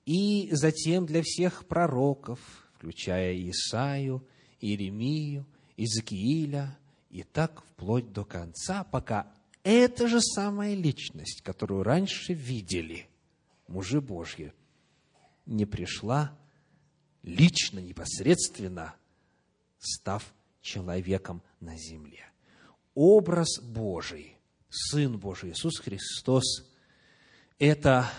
и 0.06 0.50
затем 0.54 1.06
для 1.06 1.22
всех 1.22 1.68
пророков, 1.68 2.40
включая 2.78 3.36
Исаию, 3.50 4.26
Иеремию, 4.62 5.46
Иезекииля, 5.76 6.80
и 7.10 7.24
так 7.24 7.62
вплоть 7.66 8.14
до 8.14 8.24
конца, 8.24 8.86
пока 8.86 9.32
эта 9.64 10.08
же 10.08 10.22
самая 10.22 10.76
личность, 10.76 11.42
которую 11.42 11.84
раньше 11.84 12.34
видели 12.34 13.08
мужи 13.68 14.00
Божьи, 14.00 14.54
не 15.46 15.66
пришла 15.66 16.38
лично, 17.22 17.80
непосредственно, 17.80 18.96
став 19.78 20.34
человеком 20.62 21.44
на 21.60 21.76
земле. 21.78 22.24
Образ 22.96 23.60
Божий, 23.62 24.38
Сын 24.70 25.20
Божий, 25.20 25.52
Иисус 25.52 25.80
Христос– 25.80 26.64
это 27.60 28.10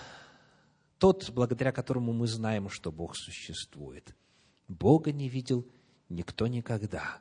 тот, 0.99 1.31
благодаря 1.31 1.73
которому 1.73 2.13
мы 2.13 2.27
знаем, 2.27 2.69
что 2.69 2.93
Бог 2.93 3.17
существует. 3.17 4.15
Бога 4.69 5.13
не 5.13 5.29
видел 5.29 5.67
никто 6.09 6.47
никогда. 6.47 7.21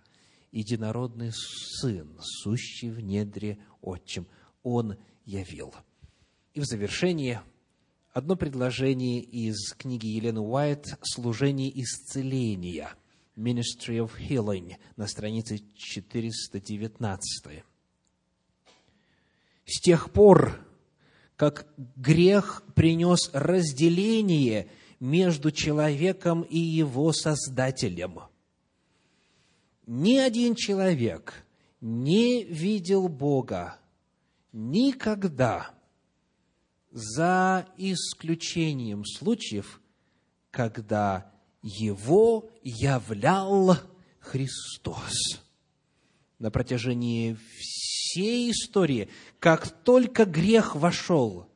Единородный 0.51 1.31
Сын, 1.31 2.19
сущий 2.21 2.89
в 2.89 2.99
недре 2.99 3.57
Отчим, 3.81 4.27
Он 4.63 4.97
явил. 5.25 5.73
И 6.53 6.59
в 6.59 6.65
завершение 6.65 7.41
одно 8.11 8.35
предложение 8.35 9.21
из 9.21 9.73
книги 9.73 10.07
Елены 10.07 10.41
Уайт 10.41 10.97
«Служение 11.01 11.71
исцеления» 11.81 12.89
Ministry 13.37 13.99
of 13.99 14.11
Healing 14.19 14.75
на 14.97 15.07
странице 15.07 15.59
419. 15.75 17.63
С 19.65 19.81
тех 19.81 20.11
пор, 20.11 20.59
как 21.39 21.65
грех 21.95 22.63
принес 22.75 23.29
разделение 23.31 24.67
между 24.99 25.51
человеком 25.51 26.41
и 26.41 26.59
его 26.59 27.13
Создателем. 27.13 28.23
Ни 29.87 30.17
один 30.17 30.53
человек 30.53 31.45
не 31.79 32.43
видел 32.43 33.07
Бога 33.07 33.79
никогда, 34.51 35.73
за 36.91 37.65
исключением 37.77 39.05
случаев, 39.05 39.79
когда 40.51 41.31
его 41.61 42.49
являл 42.63 43.77
Христос. 44.19 45.39
На 46.37 46.51
протяжении 46.51 47.37
всей 47.57 48.51
истории, 48.51 49.07
как 49.39 49.69
только 49.83 50.25
грех 50.25 50.75
вошел, 50.75 51.47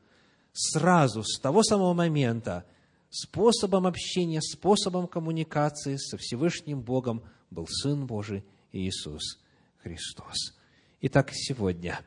сразу, 0.54 1.24
с 1.24 1.40
того 1.40 1.64
самого 1.64 1.94
момента, 1.94 2.66
способом 3.10 3.86
общения, 3.86 4.42
способом 4.42 5.08
коммуникации 5.08 5.98
со 5.98 6.18
Всевышним 6.18 6.82
Богом 6.82 7.24
был 7.52 7.68
Сын 7.68 8.06
Божий 8.06 8.44
Иисус 8.72 9.40
Христос. 9.84 10.56
Итак, 11.02 11.32
сегодня 11.34 12.00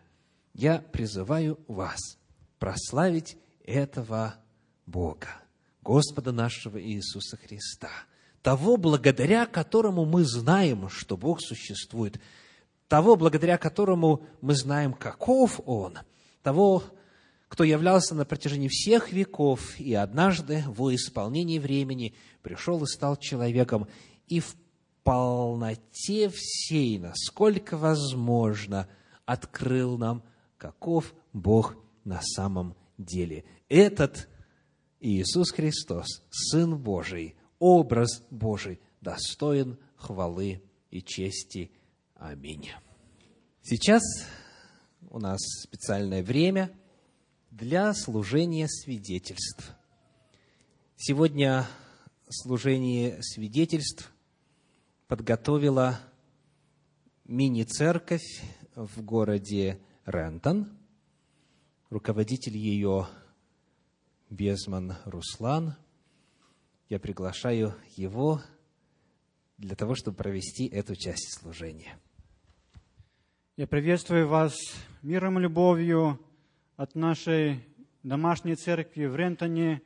я 0.55 0.79
призываю 0.79 1.61
вас 1.69 2.01
прославить 2.59 3.37
этого 3.65 4.37
Бога, 4.87 5.29
Господа 5.83 6.33
нашего 6.33 6.83
Иисуса 6.83 7.37
Христа, 7.37 7.91
того, 8.43 8.79
благодаря 8.79 9.45
которому 9.45 10.07
мы 10.07 10.25
знаем, 10.25 10.89
что 10.89 11.19
Бог 11.19 11.43
существует– 11.43 12.19
того, 12.89 13.17
благодаря 13.17 13.59
которому 13.59 14.25
мы 14.41 14.55
знаем, 14.55 14.93
каков 14.93 15.61
Он, 15.67 15.99
того, 16.43 16.83
кто 17.49 17.65
являлся 17.65 18.15
на 18.15 18.25
протяжении 18.25 18.69
всех 18.69 19.13
веков 19.13 19.79
и 19.79 19.95
однажды 19.95 20.65
во 20.67 20.95
исполнении 20.95 21.59
времени 21.59 22.15
пришел 22.43 22.83
и 22.83 22.87
стал 22.87 23.17
человеком, 23.17 23.87
и 24.27 24.41
в 24.41 24.57
полноте 25.03 26.29
всей, 26.29 26.99
насколько 26.99 27.77
возможно, 27.77 28.89
открыл 29.25 29.97
нам, 29.99 30.23
каков 30.59 31.15
Бог 31.33 31.77
на 32.05 32.21
самом 32.23 32.75
деле. 32.99 33.45
Этот 33.69 34.29
Иисус 35.01 35.51
Христос, 35.53 36.23
Сын 36.31 36.77
Божий, 36.77 37.37
образ 37.59 38.25
Божий, 38.31 38.81
достоин 39.01 39.79
хвалы 39.97 40.63
и 40.91 41.03
чести– 41.03 41.71
Аминь. 42.19 42.71
Сейчас 43.61 44.03
у 45.11 45.19
нас 45.19 45.39
специальное 45.63 46.23
время 46.23 46.73
для 47.51 47.93
служения 47.93 48.69
свидетельств. 48.69 49.75
Сегодня 50.97 51.67
служение 52.31 53.23
свидетельств 53.23 54.11
подготовила 55.09 56.01
мини-церковь 57.27 58.43
в 58.75 59.03
городе 59.03 59.79
Рентон. 60.07 60.79
Руководитель 61.91 62.57
ее 62.57 63.09
Безман 64.31 64.97
Руслан. 65.05 65.77
Я 66.89 66.99
приглашаю 66.99 67.75
его 67.95 68.41
для 69.59 69.77
того, 69.77 69.95
чтобы 69.95 70.17
провести 70.17 70.67
эту 70.67 70.97
часть 70.97 71.39
служения. 71.39 71.99
Я 73.59 73.67
приветствую 73.67 74.29
вас 74.29 74.55
миром 75.01 75.39
и 75.39 75.41
любовью 75.41 76.21
от 76.77 76.95
нашей 76.95 77.65
домашней 78.03 78.55
церкви 78.55 79.07
в 79.07 79.17
Рентоне. 79.17 79.81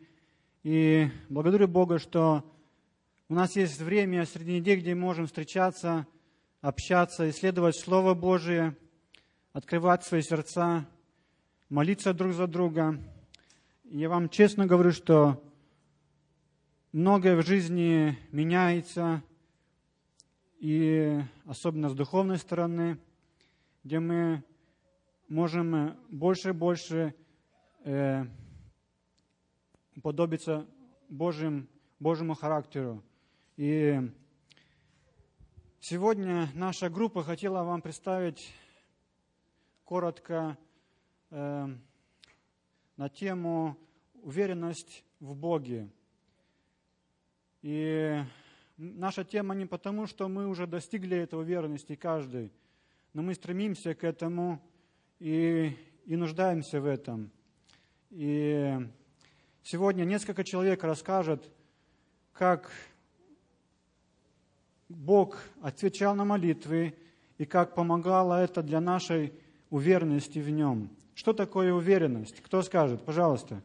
И 0.65 1.09
благодарю 1.29 1.69
Бога, 1.69 2.01
что 2.01 2.43
у 3.29 3.35
нас 3.35 3.55
есть 3.55 3.81
время 3.81 4.27
среди 4.27 4.55
недели, 4.55 4.81
где 4.81 4.97
мы 4.97 5.03
можем 5.03 5.29
встречаться, 5.29 6.09
общаться, 6.61 7.31
исследовать 7.31 7.77
Слово 7.77 8.15
Божие, 8.15 8.77
открывать 9.53 10.03
свои 10.03 10.23
сердца, 10.23 10.85
молиться 11.69 12.13
друг 12.13 12.33
за 12.33 12.49
друга. 12.49 12.99
И 13.85 13.99
я 13.99 14.09
вам 14.09 14.31
честно 14.31 14.67
говорю, 14.67 14.91
что 14.91 15.41
многое 16.91 17.37
в 17.37 17.47
жизни 17.47 18.19
меняется, 18.33 19.23
и 20.59 21.21
особенно 21.47 21.89
с 21.89 21.95
духовной 21.95 22.39
стороны– 22.39 22.99
где 23.83 23.99
мы 23.99 24.45
можем 25.29 25.97
больше 26.11 26.51
и 26.51 26.53
больше 26.53 27.15
э, 27.85 28.25
подобиться 30.03 30.67
Божьим, 31.09 31.69
Божьему 31.99 32.35
характеру. 32.35 33.03
И 33.57 33.99
сегодня 35.79 36.49
наша 36.55 36.91
группа 36.91 37.23
хотела 37.23 37.65
вам 37.65 37.81
представить 37.81 38.53
коротко 39.85 40.59
э, 41.31 41.67
на 42.97 43.09
тему 43.09 43.79
уверенность 44.23 45.05
в 45.21 45.35
Боге. 45.35 45.91
И 47.63 48.23
наша 48.77 49.25
тема 49.25 49.55
не 49.55 49.65
потому, 49.65 50.07
что 50.07 50.29
мы 50.29 50.49
уже 50.49 50.67
достигли 50.67 51.17
этой 51.17 51.39
уверенности 51.41 51.95
каждый, 51.95 52.53
но 53.13 53.23
мы 53.23 53.35
стремимся 53.35 53.95
к 53.95 54.05
этому 54.05 54.61
и, 55.19 55.77
и 56.07 56.17
нуждаемся 56.17 56.81
в 56.81 56.87
этом. 56.87 57.31
И 58.11 58.77
сегодня 59.63 60.05
несколько 60.05 60.45
человек 60.45 60.85
расскажет, 60.85 61.49
как 62.33 62.71
Бог 64.89 65.39
отвечал 65.61 66.15
на 66.15 66.25
молитвы 66.25 66.95
и 67.39 67.45
как 67.45 67.75
помогало 67.75 68.43
это 68.43 68.63
для 68.63 68.81
нашей 68.81 69.33
уверенности 69.71 70.39
в 70.39 70.51
Нем. 70.51 70.91
Что 71.15 71.33
такое 71.33 71.73
уверенность? 71.73 72.41
Кто 72.41 72.63
скажет? 72.63 73.05
Пожалуйста. 73.05 73.63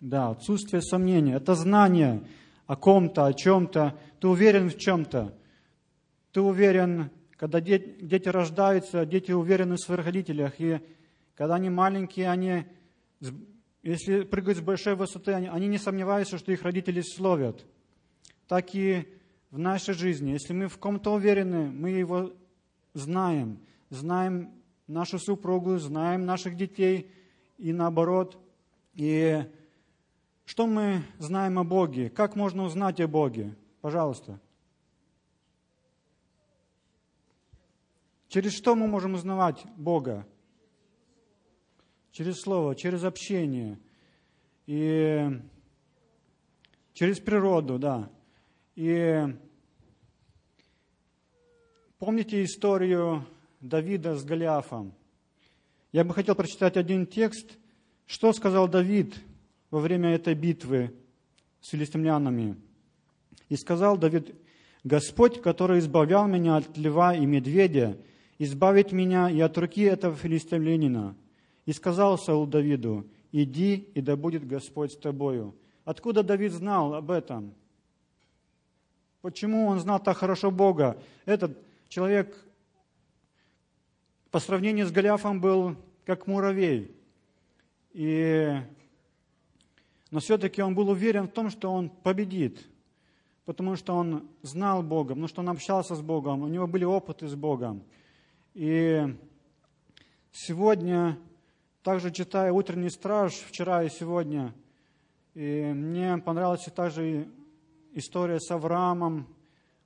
Да, 0.00 0.30
отсутствие 0.30 0.82
сомнения. 0.82 1.34
Это 1.34 1.54
знание 1.54 2.22
о 2.72 2.76
ком-то, 2.76 3.26
о 3.26 3.34
чем-то. 3.34 3.98
Ты 4.18 4.28
уверен 4.28 4.70
в 4.70 4.78
чем-то. 4.78 5.34
Ты 6.32 6.40
уверен, 6.40 7.10
когда 7.36 7.60
дети, 7.60 8.28
рождаются, 8.30 9.04
дети 9.04 9.30
уверены 9.30 9.74
в 9.74 9.80
своих 9.80 10.06
родителях. 10.06 10.54
И 10.58 10.80
когда 11.34 11.56
они 11.56 11.68
маленькие, 11.68 12.30
они, 12.30 12.64
если 13.82 14.22
прыгают 14.22 14.56
с 14.56 14.62
большой 14.62 14.94
высоты, 14.94 15.34
они, 15.34 15.48
они 15.48 15.68
не 15.68 15.76
сомневаются, 15.76 16.38
что 16.38 16.50
их 16.50 16.62
родители 16.62 17.02
словят. 17.02 17.62
Так 18.48 18.74
и 18.74 19.06
в 19.50 19.58
нашей 19.58 19.92
жизни. 19.92 20.30
Если 20.30 20.54
мы 20.54 20.68
в 20.68 20.78
ком-то 20.78 21.12
уверены, 21.12 21.70
мы 21.70 21.90
его 21.90 22.32
знаем. 22.94 23.58
Знаем 23.90 24.50
нашу 24.86 25.18
супругу, 25.18 25.76
знаем 25.76 26.24
наших 26.24 26.56
детей 26.56 27.10
и 27.58 27.74
наоборот. 27.74 28.38
И 28.94 29.44
что 30.44 30.66
мы 30.66 31.04
знаем 31.18 31.58
о 31.58 31.64
Боге? 31.64 32.10
Как 32.10 32.36
можно 32.36 32.64
узнать 32.64 33.00
о 33.00 33.08
Боге? 33.08 33.54
Пожалуйста. 33.80 34.40
Через 38.28 38.52
что 38.52 38.74
мы 38.74 38.86
можем 38.86 39.14
узнавать 39.14 39.64
Бога? 39.76 40.26
Через 42.10 42.40
Слово, 42.40 42.74
через 42.74 43.04
общение. 43.04 43.78
И 44.66 45.28
через 46.92 47.20
природу, 47.20 47.78
да. 47.78 48.10
И 48.74 49.24
помните 51.98 52.42
историю 52.42 53.26
Давида 53.60 54.16
с 54.16 54.24
Голиафом? 54.24 54.94
Я 55.92 56.04
бы 56.04 56.14
хотел 56.14 56.34
прочитать 56.34 56.76
один 56.76 57.06
текст. 57.06 57.58
Что 58.06 58.32
сказал 58.32 58.66
Давид– 58.66 59.14
во 59.72 59.80
время 59.80 60.10
этой 60.14 60.34
битвы 60.34 60.92
с 61.60 61.70
филистимлянами. 61.70 62.56
И 63.48 63.56
сказал 63.56 63.96
Давид, 63.96 64.34
Господь, 64.84 65.40
который 65.40 65.78
избавлял 65.78 66.28
меня 66.28 66.56
от 66.56 66.76
льва 66.76 67.16
и 67.16 67.24
медведя, 67.24 67.96
избавит 68.38 68.92
меня 68.92 69.30
и 69.30 69.40
от 69.40 69.56
руки 69.56 69.82
этого 69.82 70.14
филистимлянина. 70.14 71.16
И 71.64 71.72
сказал 71.72 72.18
Саул 72.18 72.46
Давиду, 72.46 73.06
иди, 73.32 73.88
и 73.94 74.00
да 74.02 74.14
будет 74.14 74.46
Господь 74.46 74.92
с 74.92 74.96
тобою. 74.96 75.54
Откуда 75.84 76.22
Давид 76.22 76.52
знал 76.52 76.94
об 76.94 77.10
этом? 77.10 77.54
Почему 79.22 79.66
он 79.66 79.80
знал 79.80 80.02
так 80.02 80.18
хорошо 80.18 80.50
Бога? 80.50 81.00
Этот 81.24 81.56
человек 81.88 82.36
по 84.30 84.38
сравнению 84.38 84.86
с 84.86 84.90
Голиафом 84.90 85.40
был 85.40 85.76
как 86.04 86.26
муравей. 86.26 86.94
И 87.92 88.60
но 90.12 90.20
все-таки 90.20 90.62
он 90.62 90.74
был 90.74 90.90
уверен 90.90 91.26
в 91.26 91.32
том, 91.32 91.48
что 91.48 91.72
он 91.72 91.88
победит, 91.88 92.68
потому 93.46 93.76
что 93.76 93.94
он 93.94 94.28
знал 94.42 94.82
Бога, 94.82 95.14
потому 95.14 95.26
что 95.26 95.40
он 95.40 95.48
общался 95.48 95.96
с 95.96 96.02
Богом, 96.02 96.42
у 96.42 96.48
него 96.48 96.66
были 96.66 96.84
опыты 96.84 97.26
с 97.26 97.34
Богом. 97.34 97.82
И 98.52 99.16
сегодня, 100.30 101.18
также 101.82 102.10
читая 102.10 102.52
«Утренний 102.52 102.90
страж» 102.90 103.32
вчера 103.32 103.84
и 103.84 103.88
сегодня, 103.88 104.54
и 105.32 105.72
мне 105.74 106.18
понравилась 106.18 106.64
также 106.76 107.26
история 107.94 108.38
с 108.38 108.50
Авраамом. 108.50 109.26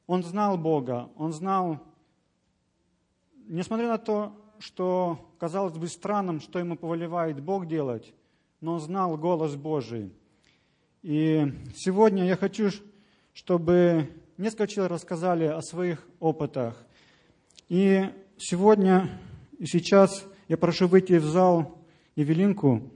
Он 0.08 0.24
знал 0.24 0.58
Бога, 0.58 1.08
он 1.16 1.32
знал, 1.32 1.78
несмотря 3.46 3.86
на 3.86 3.98
то, 3.98 4.32
что 4.58 5.20
казалось 5.38 5.78
бы 5.78 5.86
странным, 5.86 6.40
что 6.40 6.58
ему 6.58 6.76
повелевает 6.76 7.40
Бог 7.40 7.68
делать, 7.68 8.12
но 8.60 8.78
знал 8.78 9.16
голос 9.16 9.54
Божий. 9.54 10.12
И 11.02 11.52
сегодня 11.74 12.24
я 12.24 12.36
хочу, 12.36 12.70
чтобы 13.32 14.10
несколько 14.38 14.66
человек 14.66 14.92
рассказали 14.92 15.44
о 15.44 15.60
своих 15.62 16.06
опытах. 16.20 16.84
И 17.68 18.10
сегодня 18.38 19.20
и 19.58 19.66
сейчас 19.66 20.26
я 20.48 20.56
прошу 20.56 20.86
выйти 20.86 21.14
в 21.14 21.24
зал 21.24 21.78
Евелинку. 22.14 22.90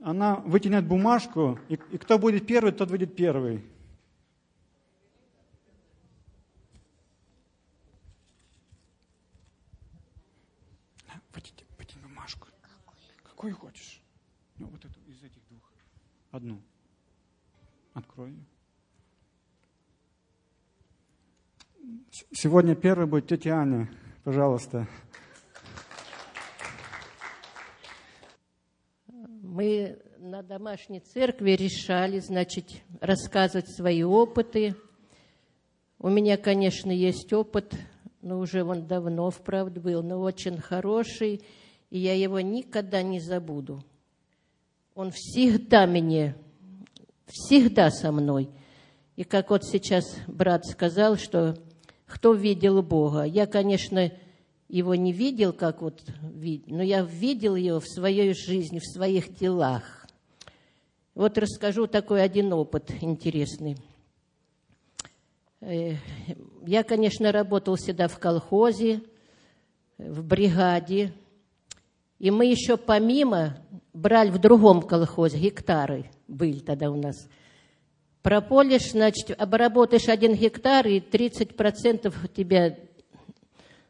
Она 0.00 0.36
вытянет 0.36 0.86
бумажку, 0.86 1.58
и, 1.68 1.74
и 1.74 1.98
кто 1.98 2.18
будет 2.18 2.46
первый, 2.46 2.72
тот 2.72 2.90
будет 2.90 3.16
первый. 3.16 3.64
Вытяни, 11.34 11.66
вытяни 11.78 12.02
бумажку. 12.02 12.48
Какую 13.24 13.54
хочешь? 13.56 14.00
Ну, 14.58 14.68
вот 14.68 14.84
эту, 14.84 14.98
из 15.10 15.22
этих 15.22 15.46
двух. 15.50 15.70
Одну. 16.36 16.60
Открой 17.94 18.32
ее. 18.32 18.44
Сегодня 22.30 22.74
первый 22.74 23.06
будет 23.06 23.26
тетя 23.26 23.58
Аня. 23.58 23.90
Пожалуйста. 24.22 24.86
Мы 29.08 29.98
на 30.18 30.42
домашней 30.42 31.00
церкви 31.00 31.52
решали, 31.52 32.18
значит, 32.18 32.66
рассказывать 33.00 33.70
свои 33.70 34.02
опыты. 34.02 34.74
У 35.98 36.10
меня, 36.10 36.36
конечно, 36.36 36.90
есть 36.90 37.32
опыт, 37.32 37.74
но 38.20 38.40
уже 38.40 38.62
он 38.62 38.86
давно, 38.86 39.30
вправду, 39.30 39.80
был, 39.80 40.02
но 40.02 40.20
очень 40.20 40.58
хороший, 40.58 41.40
и 41.88 41.98
я 41.98 42.12
его 42.12 42.40
никогда 42.40 43.00
не 43.00 43.20
забуду. 43.20 43.82
Он 44.96 45.10
всегда 45.10 45.86
мне, 45.86 46.34
всегда 47.26 47.90
со 47.90 48.10
мной. 48.10 48.48
И 49.14 49.24
как 49.24 49.50
вот 49.50 49.62
сейчас 49.62 50.16
брат 50.26 50.64
сказал, 50.64 51.18
что 51.18 51.58
кто 52.06 52.32
видел 52.32 52.82
Бога. 52.82 53.24
Я, 53.24 53.46
конечно, 53.46 54.10
его 54.70 54.94
не 54.94 55.12
видел, 55.12 55.52
как 55.52 55.82
вот 55.82 56.02
но 56.22 56.82
я 56.82 57.02
видел 57.02 57.56
его 57.56 57.78
в 57.78 57.86
своей 57.86 58.32
жизни, 58.32 58.78
в 58.78 58.86
своих 58.86 59.36
делах. 59.36 60.06
Вот 61.14 61.36
расскажу 61.36 61.86
такой 61.86 62.22
один 62.22 62.54
опыт 62.54 62.90
интересный. 63.02 63.76
Э, 65.60 65.96
я, 66.66 66.84
конечно, 66.84 67.32
работал 67.32 67.76
всегда 67.76 68.08
в 68.08 68.18
колхозе, 68.18 69.02
в 69.98 70.24
бригаде, 70.24 71.12
и 72.18 72.30
мы 72.30 72.46
еще 72.46 72.78
помимо 72.78 73.58
брали 73.96 74.30
в 74.30 74.38
другом 74.38 74.82
колхозе, 74.82 75.38
гектары 75.38 76.10
были 76.28 76.60
тогда 76.60 76.90
у 76.90 76.96
нас. 76.96 77.28
Прополишь, 78.22 78.90
значит, 78.90 79.30
обработаешь 79.40 80.08
один 80.08 80.34
гектар, 80.34 80.86
и 80.86 81.00
30% 81.00 82.12
тебе 82.34 82.78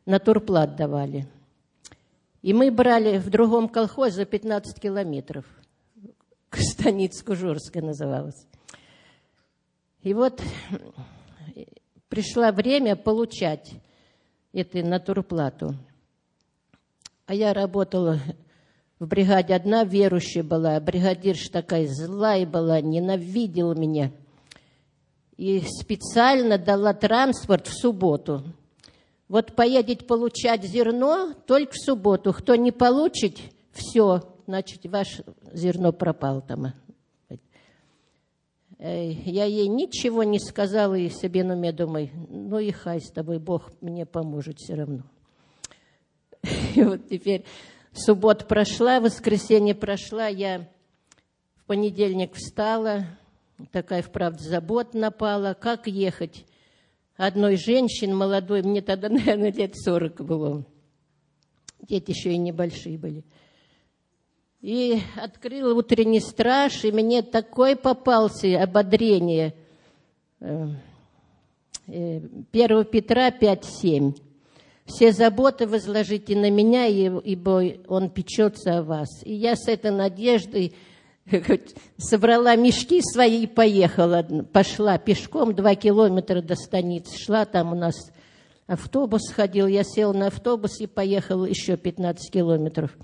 на 0.04 0.18
турплат 0.18 0.76
давали. 0.76 1.26
И 2.42 2.52
мы 2.52 2.70
брали 2.70 3.18
в 3.18 3.28
другом 3.30 3.68
колхозе 3.68 4.16
за 4.16 4.24
15 4.24 4.80
километров. 4.80 5.44
Станиц-Кужурская 6.52 7.82
называлась. 7.82 8.46
И 10.02 10.14
вот 10.14 10.40
пришло 12.08 12.52
время 12.52 12.94
получать 12.94 13.72
эту 14.52 14.86
натурплату. 14.86 15.74
А 17.26 17.34
я 17.34 17.52
работала 17.52 18.20
в 18.98 19.06
бригаде 19.06 19.54
одна 19.54 19.84
верующая 19.84 20.42
была, 20.42 20.76
а 20.76 20.80
бригадирша 20.80 21.50
такая 21.52 21.86
злая 21.86 22.46
была, 22.46 22.80
ненавидела 22.80 23.74
меня. 23.74 24.10
И 25.36 25.60
специально 25.60 26.56
дала 26.56 26.94
транспорт 26.94 27.66
в 27.66 27.78
субботу. 27.78 28.42
Вот 29.28 29.54
поедете 29.54 30.04
получать 30.04 30.64
зерно 30.64 31.34
только 31.46 31.72
в 31.72 31.78
субботу. 31.78 32.32
Кто 32.32 32.54
не 32.54 32.72
получит, 32.72 33.38
все, 33.72 34.22
значит, 34.46 34.86
ваше 34.86 35.24
зерно 35.52 35.92
пропало 35.92 36.40
там. 36.40 36.72
Я 38.78 39.44
ей 39.44 39.68
ничего 39.68 40.22
не 40.22 40.38
сказала 40.38 40.94
и 40.94 41.10
себе 41.10 41.44
на 41.44 41.54
уме 41.54 41.72
думаю, 41.72 42.10
ну 42.28 42.58
и 42.58 42.70
хай 42.70 43.00
с 43.00 43.10
тобой, 43.10 43.38
Бог 43.38 43.72
мне 43.80 44.06
поможет 44.06 44.58
все 44.58 44.74
равно. 44.74 45.02
И 46.74 46.82
вот 46.82 47.08
теперь 47.08 47.44
суббота 47.98 48.44
прошла, 48.44 49.00
воскресенье 49.00 49.74
прошла, 49.74 50.26
я 50.26 50.68
в 51.56 51.64
понедельник 51.64 52.34
встала, 52.34 53.06
такая, 53.72 54.02
вправду, 54.02 54.42
забота 54.42 54.96
напала, 54.96 55.54
как 55.54 55.86
ехать 55.86 56.44
одной 57.16 57.56
женщине 57.56 58.14
молодой, 58.14 58.62
мне 58.62 58.82
тогда, 58.82 59.08
наверное, 59.10 59.52
лет 59.52 59.76
40 59.76 60.24
было. 60.24 60.64
Дети 61.80 62.10
еще 62.10 62.32
и 62.32 62.38
небольшие 62.38 62.98
были. 62.98 63.24
И 64.60 65.00
открыла 65.16 65.74
утренний 65.74 66.20
страж, 66.20 66.84
и 66.84 66.90
мне 66.90 67.22
такой 67.22 67.76
попался 67.76 68.60
ободрение. 68.62 69.54
1 70.40 70.80
э, 71.88 72.20
э, 72.52 72.84
Петра 72.84 73.30
5.7. 73.30 74.20
Все 74.86 75.12
заботы 75.12 75.66
возложите 75.66 76.36
на 76.36 76.48
меня, 76.48 76.86
ибо 76.86 77.64
он 77.88 78.08
печется 78.08 78.78
о 78.78 78.82
вас. 78.82 79.08
И 79.24 79.34
я 79.34 79.56
с 79.56 79.66
этой 79.66 79.90
надеждой 79.90 80.74
собрала 81.98 82.54
мешки 82.54 83.00
свои 83.02 83.42
и 83.42 83.46
поехала. 83.46 84.22
Пошла 84.52 84.96
пешком 84.98 85.54
два 85.54 85.74
километра 85.74 86.40
до 86.40 86.54
станицы. 86.54 87.18
Шла 87.18 87.44
там 87.44 87.72
у 87.72 87.74
нас 87.74 87.94
автобус 88.68 89.28
ходил. 89.32 89.66
Я 89.66 89.82
села 89.82 90.12
на 90.12 90.28
автобус 90.28 90.80
и 90.80 90.86
поехала 90.86 91.46
еще 91.46 91.76
15 91.76 92.32
километров. 92.32 92.96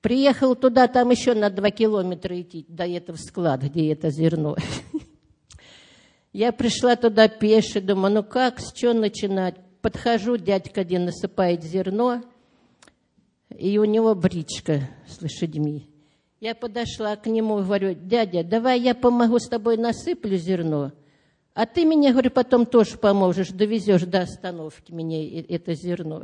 Приехал 0.00 0.56
туда, 0.56 0.88
там 0.88 1.10
еще 1.10 1.34
на 1.34 1.50
два 1.50 1.70
километра 1.70 2.40
идти 2.40 2.64
до 2.66 2.86
этого 2.86 3.16
склада, 3.16 3.68
где 3.68 3.92
это 3.92 4.08
зерно. 4.08 4.56
Я 6.32 6.52
пришла 6.52 6.96
туда 6.96 7.28
пеше, 7.28 7.82
думаю, 7.82 8.14
ну 8.14 8.22
как, 8.22 8.60
с 8.60 8.72
чего 8.72 8.94
начинать? 8.94 9.56
Подхожу, 9.82 10.36
дядька 10.36 10.82
один 10.82 11.06
насыпает 11.06 11.62
зерно, 11.62 12.22
и 13.48 13.78
у 13.78 13.84
него 13.84 14.14
бричка 14.14 14.88
с 15.06 15.20
лошадьми. 15.22 15.88
Я 16.40 16.54
подошла 16.54 17.16
к 17.16 17.26
нему 17.26 17.60
и 17.60 17.62
говорю, 17.62 17.94
дядя, 17.94 18.44
давай 18.44 18.80
я 18.80 18.94
помогу 18.94 19.38
с 19.38 19.48
тобой 19.48 19.76
насыплю 19.76 20.36
зерно, 20.36 20.92
а 21.54 21.66
ты 21.66 21.84
мне, 21.84 22.12
говорю, 22.12 22.30
потом 22.30 22.64
тоже 22.64 22.96
поможешь, 22.96 23.48
довезешь 23.48 24.02
до 24.02 24.22
остановки 24.22 24.92
мне 24.92 25.40
это 25.42 25.74
зерно. 25.74 26.22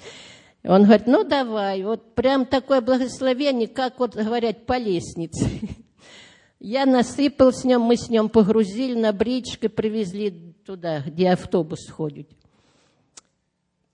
Он 0.64 0.84
говорит, 0.84 1.06
ну 1.06 1.24
давай, 1.24 1.82
вот 1.82 2.14
прям 2.14 2.46
такое 2.46 2.80
благословение, 2.80 3.68
как 3.68 3.98
вот 3.98 4.14
говорят 4.14 4.66
по 4.66 4.76
лестнице. 4.76 5.48
Я 6.60 6.84
насыпал 6.84 7.52
с 7.52 7.64
ним, 7.64 7.82
мы 7.82 7.96
с 7.96 8.08
ним 8.08 8.28
погрузили 8.28 8.98
на 8.98 9.12
бричку, 9.12 9.68
привезли 9.68 10.54
туда, 10.66 11.00
где 11.06 11.30
автобус 11.30 11.88
ходит. 11.88 12.28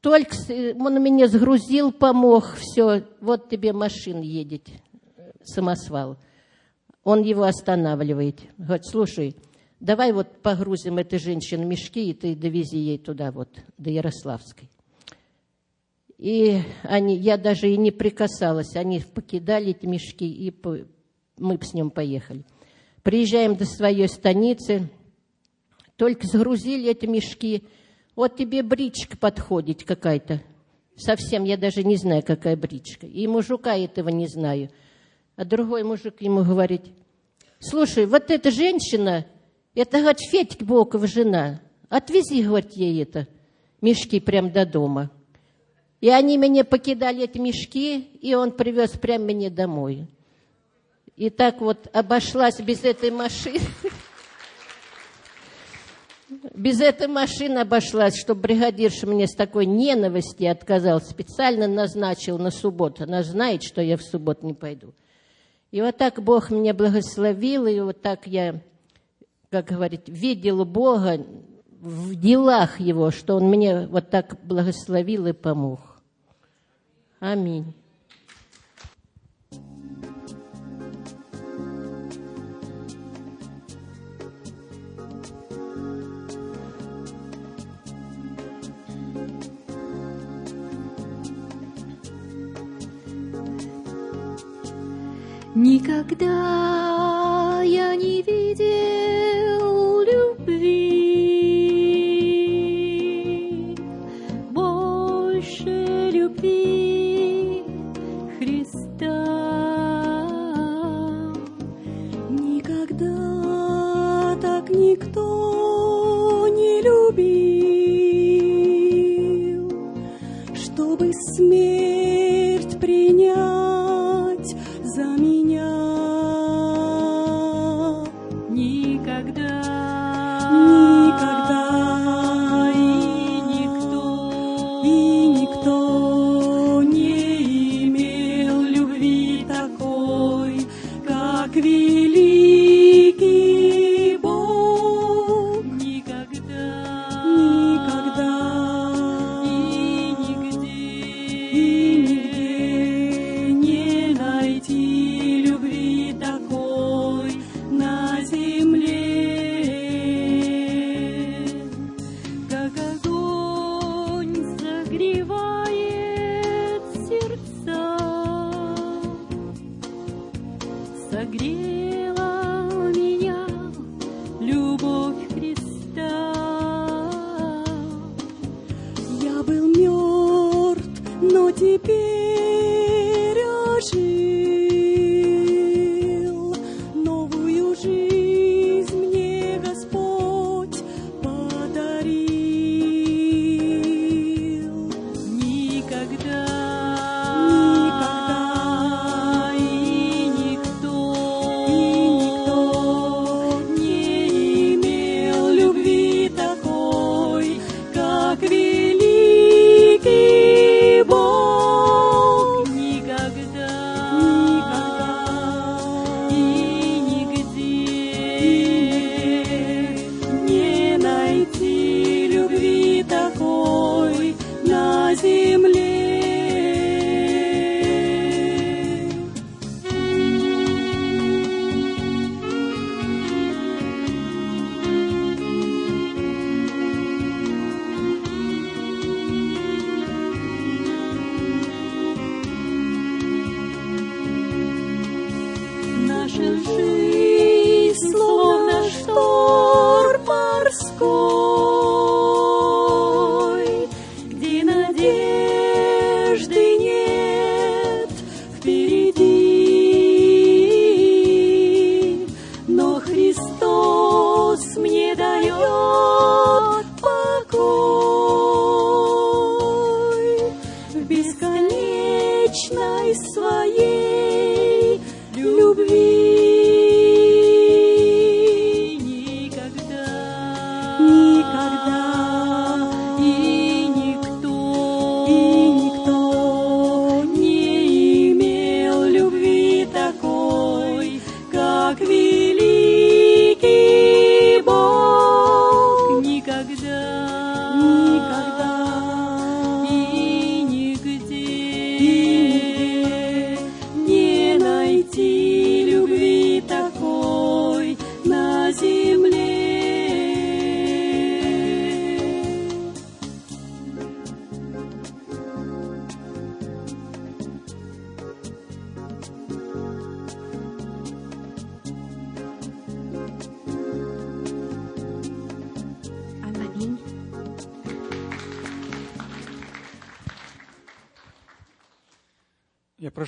Только 0.05 0.37
он 0.79 1.03
меня 1.03 1.29
сгрузил, 1.29 1.91
помог, 1.91 2.57
все, 2.59 3.05
вот 3.23 3.49
тебе 3.49 3.73
машина 3.73 4.21
едет 4.21 4.69
самосвал. 5.43 6.19
Он 7.05 7.23
его 7.23 7.45
останавливает. 7.45 8.43
Говорит, 8.59 8.85
слушай, 8.85 9.35
давай 9.81 10.13
вот 10.13 10.43
погрузим 10.43 10.99
этой 10.99 11.19
женщине 11.19 11.65
мешки, 11.65 12.11
и 12.11 12.13
ты 12.13 12.37
довези 12.37 12.77
ей 12.77 12.99
туда 12.99 13.33
вот, 13.33 13.49
до 13.79 13.89
Ярославской. 13.89 14.69
И 16.19 16.61
они, 16.83 17.17
я 17.17 17.39
даже 17.39 17.71
и 17.71 17.79
не 17.79 17.91
прикасалась, 17.91 18.77
они 18.77 19.01
покидали 19.01 19.71
эти 19.71 19.87
мешки, 19.87 20.31
и 20.31 20.51
по, 20.51 20.81
мы 21.39 21.59
с 21.63 21.73
ним 21.73 21.91
поехали. 21.91 22.45
Приезжаем 23.03 23.57
до 23.57 23.65
своей 23.65 24.09
станицы, 24.09 24.91
только 25.97 26.27
сгрузили 26.27 26.91
эти 26.91 27.07
мешки, 27.07 27.65
вот 28.17 28.37
тебе 28.37 28.63
бричка 28.63 29.17
подходит 29.17 29.85
какая-то. 29.85 30.43
Совсем 30.97 31.45
я 31.45 31.57
даже 31.57 31.83
не 31.83 31.97
знаю, 31.97 32.23
какая 32.25 32.57
бричка. 32.57 33.07
И 33.07 33.27
мужика 33.27 33.77
этого 33.77 34.09
не 34.09 34.29
знаю– 34.29 34.71
а 35.37 35.45
другой 35.45 35.83
мужик 35.83 36.21
ему 36.21 36.45
говорит, 36.45 36.83
слушай, 37.59 38.07
вот 38.07 38.31
эта 38.31 38.51
женщина, 38.51 39.27
это, 39.75 40.01
говорит, 40.01 40.21
Федька 40.31 40.65
Боков 40.65 41.07
жена. 41.09 41.61
Отвези, 41.89 42.43
говорит, 42.43 42.73
ей 42.73 43.03
это, 43.03 43.27
мешки 43.81 44.21
прям 44.21 44.53
до 44.53 44.65
дома. 44.65 45.11
И 46.01 46.09
они 46.09 46.37
меня 46.37 46.65
покидали 46.65 47.25
эти 47.25 47.39
мешки, 47.39 47.99
и 47.99 48.35
он 48.35 48.53
привез 48.53 48.91
прямо 48.91 49.25
мне 49.25 49.51
домой. 49.51 50.07
И 51.17 51.31
так 51.31 51.61
вот 51.61 51.89
обошлась 51.93 52.61
без 52.61 52.85
этой 52.85 53.11
машины. 53.11 53.61
Без 56.55 56.81
этой 56.81 57.07
машины 57.07 57.59
обошлась, 57.59 58.19
что 58.19 58.35
бригадирша 58.35 59.07
мне 59.07 59.27
с 59.27 59.35
такой 59.35 59.67
ненависти 59.67 60.45
отказал. 60.45 61.01
Специально 61.01 61.67
назначил 61.67 62.39
на 62.39 62.51
субботу. 62.51 63.05
Она 63.05 63.23
знает, 63.23 63.63
что 63.63 63.83
я 63.83 63.97
в 63.97 64.03
субботу 64.03 64.47
не 64.47 64.55
пойду. 64.55 64.95
И 65.71 65.83
вот 65.83 65.97
так 65.97 66.23
Бог 66.23 66.51
меня 66.51 66.73
благословил, 66.73 67.67
и 67.67 67.81
вот 67.81 68.01
так 68.01 68.27
я, 68.27 68.61
как 69.51 69.67
говорит, 69.67 70.03
видел 70.07 70.65
Бога 70.65 71.27
в 71.81 72.15
делах 72.15 72.81
Его, 72.81 73.11
что 73.11 73.37
Он 73.37 73.49
мне 73.49 73.87
вот 73.87 74.09
так 74.09 74.39
благословил 74.45 75.27
и 75.27 75.33
помог. 75.33 75.81
Аминь. 77.21 77.75
Никогда 95.65 97.63
я 97.63 97.97
не 97.97 98.21
видел 98.21 100.03
любви, 100.03 100.94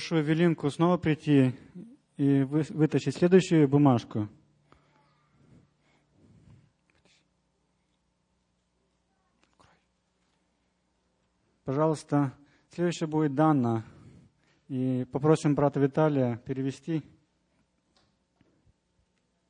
прошу 0.07 0.21
Эвелинку 0.21 0.69
снова 0.69 0.97
прийти 0.97 1.53
и 2.15 2.43
вы- 2.43 2.65
вытащить 2.69 3.17
следующую 3.17 3.67
бумажку. 3.67 4.29
Пожалуйста, 11.65 12.31
следующая 12.69 13.07
будет 13.07 13.35
Дана. 13.35 13.83
И 14.69 15.05
попросим 15.11 15.55
брата 15.55 15.81
Виталия 15.81 16.37
перевести. 16.37 17.03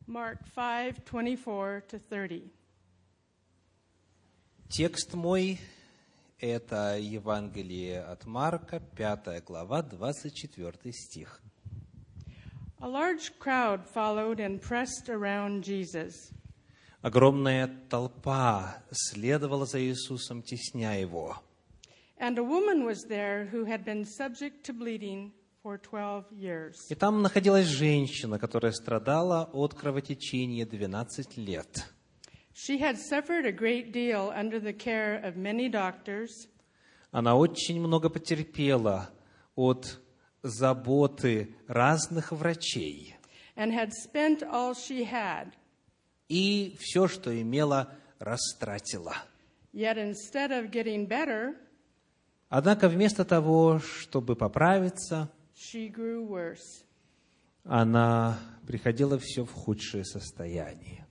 Mark 0.08 0.40
5 0.56 1.06
24 1.06 1.82
to 1.88 2.00
30. 2.00 2.52
Текст 4.70 5.14
мой– 5.14 5.60
это 6.40 6.98
Евангелие 7.00 8.02
от 8.02 8.26
Марка, 8.26 8.80
5 8.80 9.44
глава, 9.44 9.82
24 9.82 10.94
стих. 10.94 11.42
A 12.80 12.88
large 12.88 13.32
crowd 13.40 13.86
followed 13.88 14.40
and 14.40 14.62
pressed 14.62 15.10
around 15.10 15.64
Jesus. 15.64 16.32
Огромная 17.02 17.68
толпа 17.90 18.84
следовала 18.92 19.66
за 19.66 19.82
Иисусом, 19.82 20.44
тесня 20.44 21.00
Его. 21.00 21.38
And 22.20 22.38
a 22.38 22.44
woman 22.44 22.86
was 22.86 23.04
there 23.08 23.46
who 23.52 23.66
had 23.66 23.84
been 23.84 24.06
subject 24.06 24.64
to 24.66 24.74
bleeding 24.74 25.32
for 25.64 25.78
12 25.80 26.32
years. 26.32 26.76
И 26.90 26.96
там 26.96 27.22
находилась 27.22 27.68
женщина, 27.68 28.38
которая 28.38 28.72
страдала 28.72 29.50
от 29.54 29.74
кровотечения 29.74 30.66
12 30.66 31.38
лет. 31.38 31.88
She 32.60 32.80
had 32.80 32.98
suffered 32.98 33.46
a 33.46 33.52
great 33.52 33.92
deal 33.94 34.32
under 34.36 34.60
the 34.60 34.74
care 34.74 35.16
of 35.24 35.36
many 35.38 35.70
doctors, 35.70 36.32
Она 37.12 37.36
очень 37.36 37.80
много 37.80 38.10
потерпела 38.10 39.10
от 39.56 40.00
заботы 40.42 41.56
разных 41.68 42.32
врачей. 42.32 43.16
and 43.56 43.72
had 43.72 43.92
spent 43.92 44.42
all 44.44 44.74
she 44.74 45.04
had. 45.04 45.52
И 46.30 46.76
все, 46.80 47.08
что 47.08 47.40
имела, 47.40 47.92
растратила. 48.20 49.16
Yet 49.74 49.98
instead 49.98 50.52
of 50.52 50.72
getting 50.72 51.08
better, 51.08 51.56
Однако 52.50 52.88
вместо 52.90 53.24
того, 53.26 53.80
чтобы 53.80 54.36
поправиться, 54.36 55.30
she 55.56 55.90
grew 55.94 56.28
worse. 56.28 56.84
она 57.66 58.40
приходила 58.66 59.20
все 59.20 59.44
в 59.46 59.52
худшее 59.52 60.04
состояние. 60.06 61.06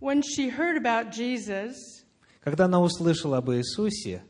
When 0.00 0.22
she 0.22 0.48
heard 0.48 0.76
about 0.76 1.12
Jesus, 1.12 1.74
Когда 2.42 2.64
она 2.64 2.80
услышала 2.80 3.38
об 3.38 3.50
Иисусе, 3.50 4.22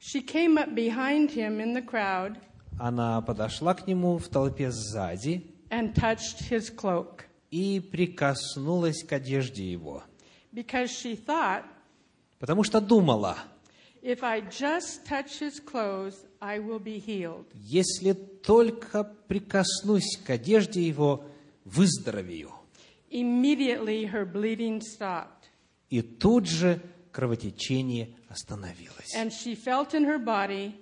she 0.00 0.20
came 0.20 0.58
up 0.58 0.74
behind 0.74 1.30
him 1.30 1.60
in 1.60 1.74
the 1.74 1.82
crowd 1.82 2.36
она 2.78 3.20
подошла 3.20 3.74
к 3.74 3.86
нему 3.86 4.18
в 4.18 4.28
толпе 4.28 4.70
сзади 4.70 5.46
and 5.70 5.94
touched 5.94 6.50
his 6.50 6.70
cloak 6.74 7.24
и 7.50 7.78
прикоснулась 7.80 9.04
к 9.04 9.12
одежде 9.12 9.70
его, 9.70 10.02
because 10.52 10.88
she 10.90 11.14
thought, 11.14 11.64
потому 12.40 12.64
что 12.64 12.80
думала, 12.80 13.38
if 14.02 14.24
I 14.24 14.40
just 14.40 15.06
touch 15.06 15.38
his 15.40 15.60
clothes, 15.60 16.14
I 16.40 16.58
will 16.58 16.80
be 16.82 16.98
healed. 16.98 17.44
если 17.54 18.12
только 18.12 19.04
прикоснусь 19.28 20.18
к 20.26 20.30
одежде 20.30 20.82
его, 20.84 21.24
выздоровею. 21.64 22.50
Immediately 23.12 24.06
her 24.06 24.24
bleeding 24.24 24.80
stopped, 24.80 25.50
И 25.90 26.00
тут 26.00 26.46
же 26.48 26.80
кровотечение 27.12 28.08
остановилось. 28.28 29.14
and 29.14 29.30
she 29.30 29.54
felt 29.54 29.92
in 29.94 30.04
her 30.04 30.18
body 30.18 30.72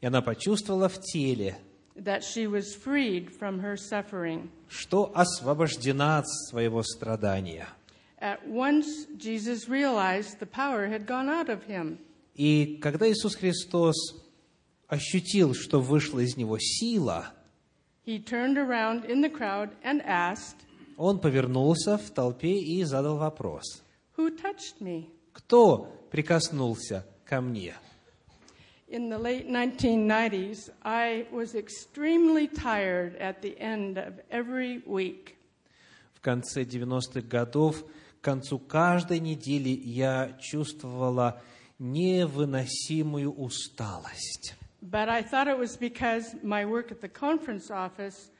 И 0.00 0.06
она 0.06 0.22
почувствовала 0.22 0.88
в 0.88 0.98
теле, 1.00 1.56
that 1.94 2.22
she 2.24 2.46
was 2.46 2.74
freed 2.74 3.30
from 3.38 3.60
her 3.60 3.76
suffering. 3.76 4.48
что 4.68 5.12
освобождена 5.14 6.18
от 6.20 6.28
своего 6.28 6.82
страдания. 6.82 7.68
At 8.18 8.46
once, 8.48 9.06
Jesus 9.18 9.68
realized 9.68 10.38
the 10.40 10.46
power 10.46 10.86
had 10.88 11.06
gone 11.06 11.28
out 11.28 11.48
of 11.50 11.64
him. 11.66 11.98
И 12.34 12.78
когда 12.80 13.06
Иисус 13.10 13.34
Христос 13.36 13.94
ощутил, 14.88 15.54
что 15.54 15.80
вышла 15.80 16.20
из 16.20 16.36
него 16.36 16.56
сила, 16.58 17.32
He 18.06 18.18
turned 18.18 18.56
around 18.56 19.04
in 19.04 19.20
the 19.20 19.28
crowd 19.30 19.70
and 19.84 20.00
asked, 20.06 20.56
он 21.02 21.18
повернулся 21.18 21.98
в 21.98 22.10
толпе 22.10 22.60
и 22.60 22.84
задал 22.84 23.18
вопрос. 23.18 23.82
Who 24.16 24.30
touched 24.40 24.80
me? 24.80 25.08
Кто 25.32 25.88
прикоснулся 26.12 27.04
ко 27.24 27.40
мне? 27.40 27.74
In 28.86 29.08
the 29.08 29.18
late 29.18 29.48
1990s, 29.48 30.70
I 30.82 31.26
was 31.32 31.56
extremely 31.56 32.46
tired 32.46 33.16
at 33.16 33.42
the 33.42 33.58
end 33.58 33.98
of 33.98 34.20
every 34.30 34.84
week. 34.86 35.34
В 36.14 36.20
конце 36.20 36.62
90-х 36.62 37.22
годов, 37.22 37.84
к 38.20 38.24
концу 38.24 38.60
каждой 38.60 39.18
недели 39.18 39.70
я 39.70 40.36
чувствовала 40.40 41.42
невыносимую 41.80 43.32
усталость. 43.32 44.54
But 44.80 45.08
I 45.08 45.22
thought 45.22 45.48
it 45.48 45.58
was 45.58 45.76
because 45.76 46.36
my 46.44 46.64
work 46.64 46.92
at 46.92 47.00
the 47.00 47.08
conference 47.08 47.72
office 47.72 48.30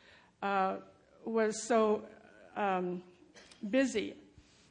uh, 0.43 0.77
was 1.25 1.61
so 1.67 2.03
um, 2.57 3.03
busy. 3.63 4.17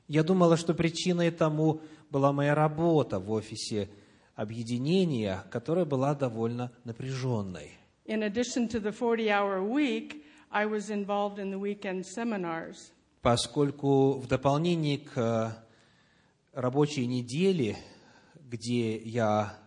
Я 0.07 0.23
думала, 0.23 0.57
что 0.57 0.73
причиной 0.73 1.31
тому 1.31 1.81
была 2.09 2.33
моя 2.33 2.53
работа 2.53 3.19
в 3.19 3.31
офисе 3.31 3.89
объединения, 4.35 5.43
которая 5.51 5.85
была 5.85 6.13
довольно 6.15 6.71
напряженной. 6.83 7.71
In 8.05 8.23
addition 8.23 8.67
to 8.67 8.81
the 8.81 8.91
40 8.91 9.29
hour 9.29 9.63
week, 9.63 10.23
I 10.49 10.65
was 10.65 10.89
involved 10.89 11.39
in 11.39 11.51
the 11.51 11.59
weekend 11.59 12.03
seminars. 12.05 12.91
Поскольку 13.21 14.19
в 14.19 14.27
дополнение 14.27 14.97
к 14.97 15.17
э, 15.17 15.51
рабочей 16.53 17.05
неделе, 17.05 17.77
где 18.35 18.97
я 18.97 19.57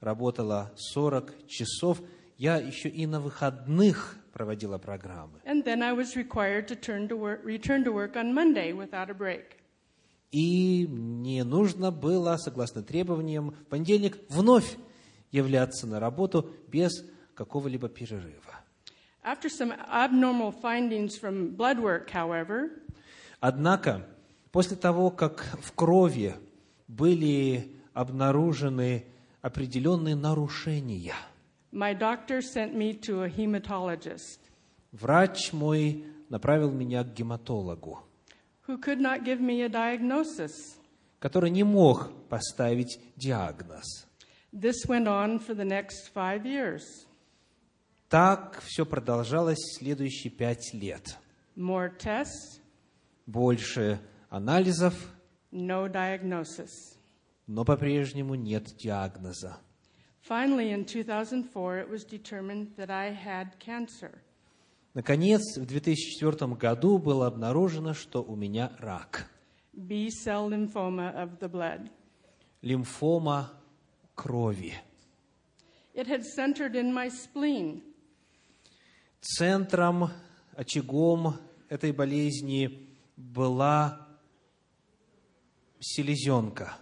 работала 0.00 0.72
40 0.76 1.48
часов, 1.48 2.00
я 2.38 2.56
еще 2.56 2.88
и 2.88 3.06
на 3.06 3.20
выходных 3.20 4.16
проводила 4.32 4.78
программы. 4.78 5.40
And 5.44 5.64
then 5.64 5.82
I 5.82 5.92
was 5.92 6.16
required 6.16 6.66
to 6.68 6.76
turn 6.76 7.08
to 7.08 7.16
work, 7.16 7.44
return 7.44 7.84
to 7.84 7.92
work 7.92 8.16
on 8.16 8.32
Monday 8.34 8.72
without 8.72 9.10
a 9.10 9.14
break. 9.14 9.58
И 10.32 10.86
мне 10.88 11.44
нужно 11.44 11.90
было, 11.90 12.36
согласно 12.38 12.82
требованиям, 12.82 13.50
в 13.50 13.66
понедельник 13.66 14.18
вновь 14.30 14.76
являться 15.30 15.86
на 15.86 16.00
работу 16.00 16.50
без 16.68 17.04
какого-либо 17.34 17.88
перерыва. 17.88 18.60
After 19.24 19.48
some 19.48 19.72
abnormal 19.88 20.52
findings 20.62 21.16
from 21.20 21.54
blood 21.56 21.78
work, 21.78 22.10
however, 22.10 22.70
Однако, 23.40 24.06
после 24.52 24.76
того, 24.76 25.10
как 25.10 25.58
в 25.60 25.72
крови 25.72 26.34
были 26.88 27.76
обнаружены 27.92 29.04
определенные 29.40 30.14
нарушения, 30.14 31.14
my 31.72 31.94
doctor 31.94 32.40
sent 32.42 32.74
me 32.74 32.92
to 32.94 33.22
a 33.22 33.28
hematologist 33.28 34.38
врач 34.92 35.52
мой 35.52 36.04
направил 36.28 36.70
меня 36.70 37.02
к 37.04 37.14
гематологу, 37.14 37.98
who 38.68 38.78
could 38.78 39.00
not 39.00 39.24
give 39.24 39.40
me 39.40 39.62
a 39.62 39.68
diagnosis. 39.68 40.76
который 41.20 41.50
не 41.50 41.62
мог 41.64 42.10
поставить 42.28 42.98
диагноз. 43.16 44.06
This 44.52 44.84
went 44.86 45.06
on 45.06 45.38
for 45.38 45.54
the 45.54 45.64
next 45.64 46.10
five 46.14 46.44
years. 46.44 46.82
Так 48.10 48.60
все 48.66 48.84
продолжалось 48.84 49.58
следующие 49.78 50.30
пять 50.30 50.74
лет. 50.74 51.16
More 51.56 51.90
tests, 51.98 52.60
Больше 53.26 53.98
анализов, 54.28 54.94
no 55.52 55.88
diagnosis. 55.90 56.68
но 57.46 57.64
по-прежнему 57.64 58.34
нет 58.34 58.74
диагноза. 58.76 59.58
Finally, 60.22 60.70
in 60.70 60.84
2004, 60.84 61.78
it 61.78 61.88
was 61.88 62.04
determined 62.04 62.70
that 62.76 62.90
I 62.90 63.10
had 63.10 63.58
cancer. 63.58 64.22
Наконец, 64.94 65.56
в 65.56 65.66
2004 65.66 66.54
году 66.54 66.98
было 66.98 67.26
обнаружено, 67.26 67.92
что 67.92 68.22
у 68.22 68.36
меня 68.36 68.72
рак. 68.78 69.26
B 69.72 70.08
cell 70.10 70.48
lymphoma 70.48 71.12
of 71.14 71.38
the 71.40 71.48
blood. 71.48 71.90
Лимфома 72.62 73.50
крови. 74.14 74.74
It 75.94 76.06
had 76.06 76.24
centered 76.24 76.76
in 76.76 76.92
my 76.92 77.08
spleen, 77.08 77.82
Центром, 79.20 80.10
очагом 80.56 81.36
этой 81.68 81.92
болезни 81.92 82.88
была 83.16 84.08
селезенка, 85.80 86.74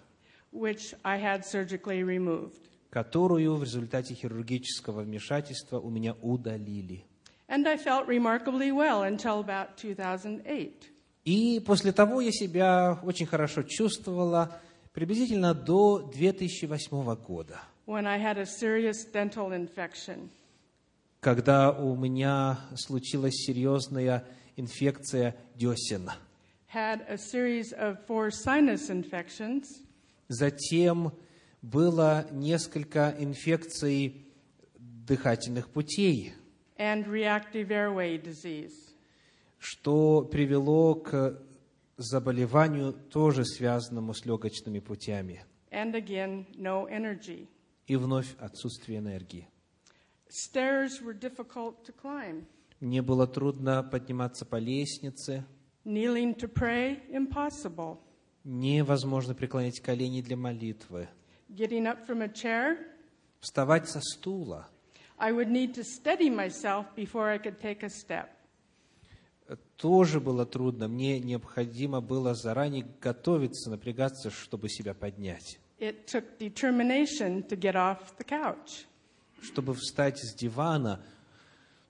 which 0.53 0.95
I 1.05 1.18
had 1.18 1.45
surgically 1.45 2.03
removed. 2.03 2.69
Которую 2.91 3.55
в 3.57 3.62
результате 3.62 4.14
хирургического 4.14 5.03
вмешательства 5.03 5.78
у 5.78 5.91
меня 5.91 6.14
удалили. 6.22 7.05
And 7.49 7.66
I 7.66 7.76
felt 7.76 8.07
remarkably 8.07 8.70
well 8.70 9.03
until 9.03 9.41
about 9.41 9.76
2008. 9.76 10.72
И 11.24 11.61
после 11.64 11.93
того 11.93 12.20
я 12.20 12.32
себя 12.32 12.99
очень 13.03 13.26
хорошо 13.26 13.62
чувствовала 13.62 14.61
приблизительно 14.93 15.55
до 15.55 15.99
2008 16.14 17.14
года, 17.16 17.61
when 17.86 18.07
I 18.07 18.18
had 18.18 18.38
a 18.38 18.47
serious 18.47 19.05
dental 19.12 19.51
infection. 19.53 20.28
когда 21.20 21.70
у 21.72 21.95
меня 21.97 22.59
случилась 22.76 23.34
серьезная 23.34 24.24
инфекция 24.57 25.36
десен. 25.57 26.11
had 26.72 27.01
a 27.09 27.16
series 27.18 27.72
of 27.72 27.99
four 28.07 28.30
sinus 28.30 28.88
infections, 28.91 29.64
Затем 30.28 31.12
было 31.62 32.26
несколько 32.32 33.14
инфекций 33.18 34.26
дыхательных 34.78 35.68
путей, 35.68 36.34
and 36.78 37.06
reactive 37.06 37.68
airway 37.68 38.20
disease. 38.22 38.72
что 39.58 40.22
привело 40.22 40.94
к 40.94 41.40
заболеванию, 41.96 42.92
тоже 42.92 43.44
связанному 43.44 44.14
с 44.14 44.24
легочными 44.24 44.78
путями. 44.78 45.44
And 45.70 45.92
again, 45.94 46.46
no 46.56 46.88
energy. 46.88 47.46
И 47.86 47.96
вновь 47.96 48.34
отсутствие 48.38 48.98
энергии. 48.98 49.48
Stairs 50.28 51.02
were 51.02 51.12
difficult 51.12 51.84
to 51.84 51.92
climb. 52.02 52.46
Мне 52.80 53.02
было 53.02 53.26
трудно 53.26 53.82
подниматься 53.82 54.46
по 54.46 54.56
лестнице. 54.56 55.44
Kneeling 55.84 56.34
to 56.38 56.48
pray, 56.50 57.00
impossible. 57.11 57.98
Невозможно 58.44 59.34
преклонить 59.34 59.80
колени 59.80 60.22
для 60.22 60.36
молитвы. 60.36 61.08
Getting 61.57 61.86
up 61.86 62.07
from 62.07 62.22
a 62.22 62.28
chair, 62.28 62.78
Вставать 63.40 63.88
со 63.88 64.01
стула. 64.01 64.68
I 65.18 65.32
would 65.32 65.51
need 65.51 65.74
to 65.74 65.84
steady 65.84 66.30
myself 66.30 66.86
before 66.94 67.28
I 67.28 67.38
could 67.38 67.61
take 67.61 67.82
a 67.82 67.88
step. 67.90 68.28
Тоже 69.76 70.20
было 70.20 70.46
трудно. 70.46 70.88
Мне 70.88 71.18
необходимо 71.18 72.01
было 72.01 72.34
заранее 72.34 72.86
готовиться, 73.01 73.70
напрягаться, 73.70 74.30
чтобы 74.30 74.68
себя 74.68 74.94
поднять. 74.94 75.59
It 75.78 76.07
took 76.07 76.38
determination 76.38 77.42
to 77.48 77.57
get 77.57 77.74
off 77.74 78.16
the 78.18 78.24
couch. 78.24 78.86
Чтобы 79.40 79.74
встать 79.74 80.18
с 80.18 80.34
дивана, 80.34 81.03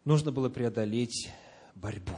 нужно 0.04 0.30
было 0.30 0.48
преодолеть 0.48 1.30
борьбу. 1.74 2.14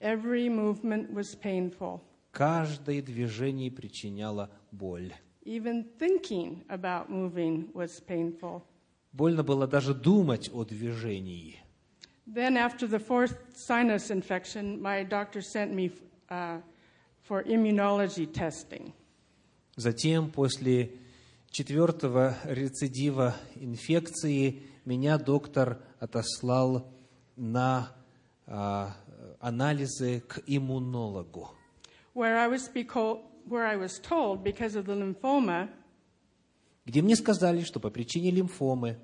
Every 0.00 0.48
movement 0.48 1.10
was 1.12 1.34
painful. 1.42 2.00
Каждое 2.30 3.02
движение 3.02 3.70
причиняло 3.70 4.50
боль. 4.70 5.12
Even 5.47 5.85
thinking 5.99 6.63
about 6.69 7.09
moving 7.09 7.69
was 7.73 7.99
painful. 7.99 8.63
Больно 9.11 9.43
было 9.43 9.67
даже 9.67 9.93
думать 9.93 10.49
о 10.53 10.63
движении. 10.63 11.59
Then, 12.25 12.55
after 12.55 12.87
the 12.87 12.99
fourth 12.99 13.35
sinus 13.53 14.09
infection, 14.09 14.81
my 14.81 15.03
doctor 15.03 15.41
sent 15.41 15.73
me 15.73 15.91
uh, 16.29 16.59
for 17.21 17.43
immunology 17.43 18.25
testing. 18.25 18.93
Затем, 19.75 20.31
после 20.31 20.91
четвертого 21.51 22.35
рецидива 22.45 23.35
инфекции, 23.55 24.63
меня 24.85 25.17
доктор 25.17 25.81
отослал 25.99 26.87
на 27.35 27.91
а, 28.47 28.95
анализы 29.39 30.21
к 30.21 30.41
иммунологу, 30.45 31.49
where 32.13 32.37
I 32.37 32.47
was, 32.47 32.69
beco- 32.73 33.21
where 33.48 33.66
I 33.66 33.76
was 33.76 33.98
told 33.98 34.42
because 34.44 34.76
of 34.76 34.86
the 34.86 34.94
lymphoma, 34.94 35.68
где 36.86 37.02
мне 37.02 37.16
сказали, 37.16 37.62
что 37.62 37.80
по 37.80 37.90
причине 37.90 38.30
лимфомы 38.30 38.96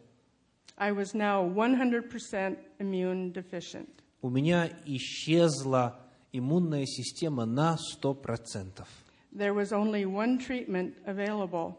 I 0.76 0.92
was 0.92 1.14
now 1.14 1.44
100% 1.44 2.58
immune 2.78 3.32
deficient. 3.32 3.88
у 4.22 4.30
меня 4.30 4.70
исчезла 4.86 6.00
иммунная 6.32 6.86
система 6.86 7.44
на 7.44 7.76
100%. 8.02 8.84
There 9.32 9.54
was 9.54 9.72
only 9.72 10.04
one 10.04 10.38
treatment 10.38 10.94
available 11.06 11.76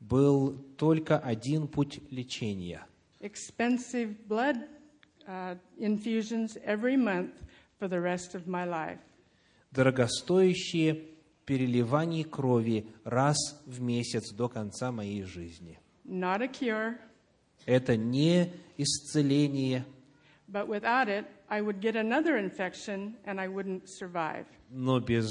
Был 0.00 0.56
только 0.76 1.18
один 1.18 1.66
путь 1.66 2.00
лечения 2.10 2.86
expensive 3.20 4.14
blood 4.28 4.56
uh, 5.26 5.56
infusions 5.78 6.56
every 6.64 6.96
month 6.96 7.32
for 7.78 7.88
the 7.88 8.00
rest 8.00 8.34
of 8.34 8.46
my 8.46 8.64
life.– 8.64 8.98
дорогостоящие 9.72 11.04
переливание 11.48 12.24
крови 12.24 12.84
раз 13.04 13.38
в 13.64 13.80
месяц 13.80 14.32
до 14.34 14.50
конца 14.50 14.92
моей 14.92 15.22
жизни. 15.22 15.78
Not 16.04 16.42
a 16.42 16.46
cure, 16.46 16.98
Это 17.64 17.96
не 17.96 18.52
исцеление, 18.76 19.84
but 20.46 20.68
without 20.68 21.08
it, 21.08 21.24
I 21.48 21.62
would 21.62 21.80
get 21.80 21.96
another 21.96 22.36
infection 22.36 23.14
and 23.24 23.40
I 23.40 23.48
wouldn't 23.48 23.84
survive. 23.88 24.44
но 24.68 25.00
без 25.00 25.30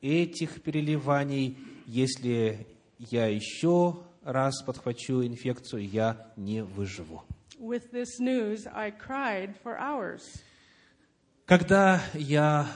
этих 0.00 0.62
переливаний, 0.62 1.58
если 1.86 2.66
я 2.98 3.26
еще 3.26 3.98
раз 4.24 4.62
подхвачу 4.62 5.22
инфекцию, 5.22 5.86
я 5.86 6.32
не 6.36 6.64
выживу. 6.64 7.22
With 7.58 7.90
this 7.92 8.18
news, 8.18 8.66
I 8.72 8.90
cried 8.90 9.54
for 9.62 9.76
hours. 9.78 10.22
Когда 11.44 12.00
я 12.14 12.66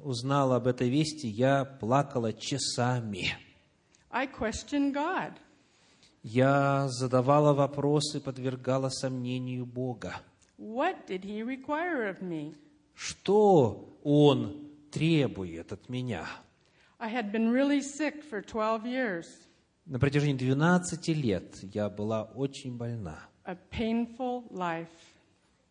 узнал 0.00 0.52
об 0.52 0.66
этой 0.66 0.88
вести, 0.88 1.26
я 1.28 1.64
плакала 1.64 2.32
часами. 2.32 3.34
I 4.10 4.26
questioned 4.26 4.92
God. 4.94 5.34
Я 6.22 6.88
задавала 6.88 7.52
вопросы, 7.52 8.20
подвергала 8.20 8.88
сомнению 8.88 9.66
Бога. 9.66 10.20
What 10.58 11.06
did 11.06 11.22
He 11.22 11.42
require 11.42 12.08
of 12.10 12.20
me? 12.20 12.54
Что 12.94 13.98
Он 14.02 14.68
требует 14.90 15.72
от 15.72 15.88
меня? 15.88 16.26
I 16.98 17.08
had 17.12 17.30
been 17.30 17.50
really 17.52 17.80
sick 17.80 18.24
for 18.28 18.42
12 18.42 18.84
years, 18.84 19.24
На 19.86 19.98
протяжении 19.98 20.36
12 20.36 21.08
лет 21.14 21.56
я 21.62 21.88
была 21.88 22.24
очень 22.24 22.76
больна, 22.76 23.20
a 23.44 23.56
painful 23.70 24.50
life. 24.50 24.88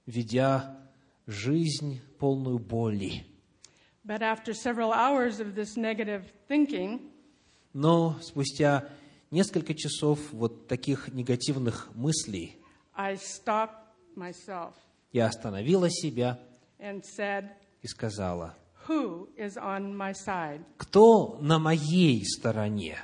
ведя 0.06 0.78
жизнь 1.28 2.00
полную 2.18 2.58
боли. 2.60 3.26
But 4.08 4.22
after 4.22 4.53
several 4.53 4.93
hours 4.93 5.41
of 5.41 5.53
this 5.53 5.76
negative 5.76 6.24
thinking, 6.47 7.12
Но 7.74 8.18
спустя 8.22 8.88
несколько 9.32 9.74
часов 9.76 10.20
вот 10.32 10.68
таких 10.68 11.10
негативных 11.14 11.89
мыслей 11.93 12.55
I 12.95 13.16
stopped 13.16 13.76
myself 14.16 14.74
я 15.12 15.26
остановила 15.28 15.89
себя 15.89 16.39
and 16.80 17.03
said, 17.03 17.49
и 17.82 17.88
сказала, 17.88 18.55
Who 18.88 19.28
is 19.36 19.58
on 19.58 19.93
my 19.93 20.14
side? 20.14 20.62
кто 20.78 21.38
на 21.41 21.60
моей 21.60 22.24
стороне? 22.26 22.97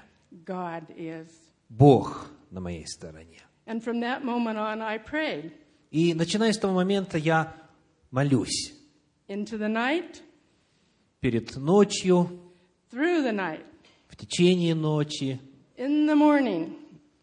God 0.45 0.85
is. 0.95 1.27
Бог 1.67 2.29
на 2.49 2.61
моей 2.61 2.87
стороне. 2.87 3.41
And 3.65 3.83
from 3.83 3.99
that 3.99 4.23
moment 4.23 4.57
on, 4.57 4.81
I 4.81 4.97
prayed 4.99 5.51
И 5.91 6.13
начиная 6.13 6.53
с 6.53 6.57
того 6.57 6.73
момента 6.73 7.17
я 7.17 7.53
молюсь 8.09 8.73
into 9.27 9.57
the 9.57 9.67
night, 9.67 10.21
перед 11.23 11.55
ночью, 11.55 12.29
through 12.91 13.23
the 13.23 13.31
night, 13.31 13.63
в 14.09 14.17
течение 14.17 14.75
ночи, 14.75 15.39
in 15.77 16.05
the 16.05 16.15
morning, 16.15 16.73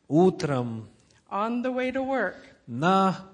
утром, 0.08 0.88
on 1.30 1.62
the 1.62 1.70
way 1.70 1.92
to 1.92 2.02
work, 2.02 2.36
на 2.66 3.28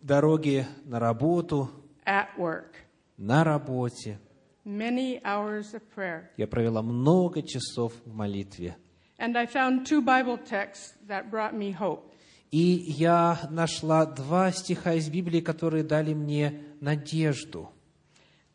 дороге 0.00 0.68
на 0.84 1.00
работу, 1.00 1.68
at 2.06 2.28
work. 2.38 2.74
на 3.18 3.42
работе. 3.42 4.20
Many 4.64 5.20
hours 5.24 5.74
of 5.74 5.82
prayer. 5.96 6.28
Я 6.36 6.46
провела 6.46 6.82
много 6.82 7.42
часов 7.42 7.92
в 8.04 8.14
молитве. 8.14 8.76
And 9.18 9.36
I 9.36 9.46
found 9.46 9.84
two 9.84 10.00
Bible 10.00 10.38
texts 10.38 10.94
that 11.08 11.28
brought 11.28 11.54
me 11.54 11.72
hope. 11.72 12.12
И 12.52 12.84
я 12.86 13.48
нашла 13.50 14.06
два 14.06 14.52
стиха 14.52 14.94
из 14.94 15.10
Библии, 15.10 15.40
которые 15.40 15.82
дали 15.82 16.14
мне 16.14 16.62
надежду. 16.80 17.70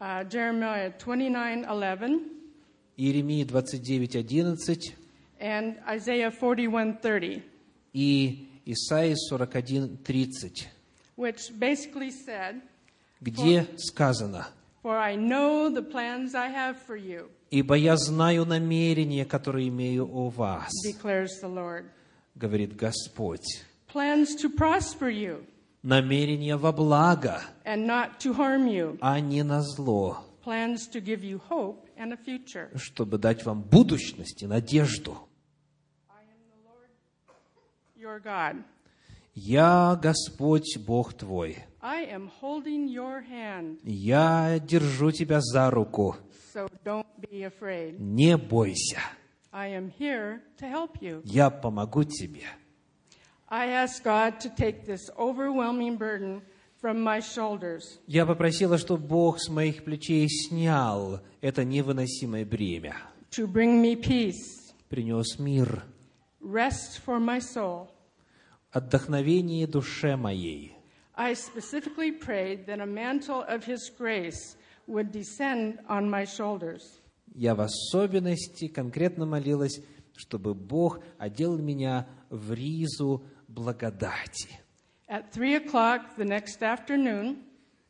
Uh, 0.00 0.24
Jeremiah 0.24 0.92
29:11 0.98 2.20
Иеремии 2.98 3.44
29.11 3.44 4.94
and 5.40 5.76
Isaiah 5.88 6.30
41:30, 6.30 7.42
и 7.92 8.48
Исаии 8.66 9.14
41.30, 9.30 10.66
which 11.16 11.50
basically 11.58 12.10
said, 12.10 12.60
где 13.20 13.66
сказано, 13.78 14.48
"For 14.82 14.96
I 14.96 15.16
know 15.16 15.68
the 15.70 15.82
plans 15.82 16.34
I 16.34 16.48
have 16.48 16.76
for 16.86 16.96
you," 16.96 17.28
«Ибо 17.50 17.74
я 17.74 17.96
знаю 17.96 18.44
намерения, 18.44 19.24
которые 19.24 19.68
имею 19.68 20.06
о 20.12 20.30
вас», 20.30 20.70
declares 20.84 21.40
the 21.42 21.48
Lord. 21.48 21.86
говорит 22.34 22.76
Господь. 22.76 23.64
Plans 23.92 24.34
to 24.36 24.50
prosper 24.50 25.08
you 25.08 25.46
Намерения 25.83 26.57
во 26.57 26.71
благо, 26.71 27.41
and 27.65 27.85
not 27.87 28.19
to 28.19 28.33
harm 28.33 28.67
you. 28.67 28.97
а 29.01 29.19
не 29.19 29.43
на 29.43 29.61
зло, 29.61 30.19
Plans 30.45 30.87
to 30.93 30.99
give 31.01 31.23
you 31.23 31.39
hope 31.49 31.87
and 31.97 32.13
a 32.13 32.17
future. 32.17 32.69
чтобы 32.77 33.17
дать 33.17 33.43
вам 33.45 33.61
будущность 33.63 34.43
и 34.43 34.47
надежду. 34.47 35.17
Your 37.97 38.19
God. 38.19 38.63
Я 39.33 39.95
Господь 40.01 40.77
Бог 40.85 41.13
твой. 41.13 41.57
I 41.81 42.05
am 42.05 42.29
holding 42.41 42.87
your 42.87 43.21
hand, 43.27 43.79
Я 43.83 44.59
держу 44.59 45.11
тебя 45.11 45.39
за 45.41 45.69
руку. 45.71 46.15
so 46.53 46.67
don't 46.83 47.05
be 47.31 47.43
afraid. 47.43 47.97
Не 47.99 48.37
бойся. 48.37 48.99
I 49.53 49.69
am 49.69 49.89
here 49.99 50.41
to 50.59 50.67
help 50.69 51.01
you. 51.01 51.21
Я 51.25 51.49
помогу 51.49 52.03
тебе. 52.03 52.43
Я 58.07 58.25
попросила, 58.25 58.77
чтобы 58.77 59.05
Бог 59.05 59.39
с 59.41 59.49
моих 59.49 59.83
плечей 59.83 60.29
снял 60.29 61.19
это 61.41 61.65
невыносимое 61.65 62.45
бремя, 62.45 62.95
to 63.29 63.51
bring 63.51 63.81
me 63.81 63.95
peace, 64.01 64.73
принес 64.87 65.37
мир, 65.37 65.83
rest 66.41 67.01
for 67.05 67.19
my 67.19 67.41
soul. 67.41 67.89
отдохновение 68.71 69.67
душе 69.67 70.15
моей. 70.15 70.71
I 71.13 71.33
specifically 71.33 72.13
prayed 72.13 72.65
that 72.67 72.79
a 72.79 72.85
mantle 72.85 73.43
of 73.49 73.65
His 73.65 73.89
grace 73.89 74.55
would 74.87 75.11
descend 75.11 75.79
on 75.89 76.09
my 76.09 76.23
shoulders. 76.23 77.01
Я 77.35 77.53
в 77.55 77.59
особенности 77.59 78.69
конкретно 78.69 79.25
молилась, 79.25 79.81
чтобы 80.15 80.53
Бог 80.53 80.99
одел 81.17 81.57
меня 81.57 82.07
в 82.29 82.53
ризу 82.53 83.25
благодати. 83.53 84.49
At 85.09 85.31
three 85.31 85.55
o'clock 85.55 86.15
the 86.17 86.25
next 86.25 86.61
afternoon, 86.61 87.37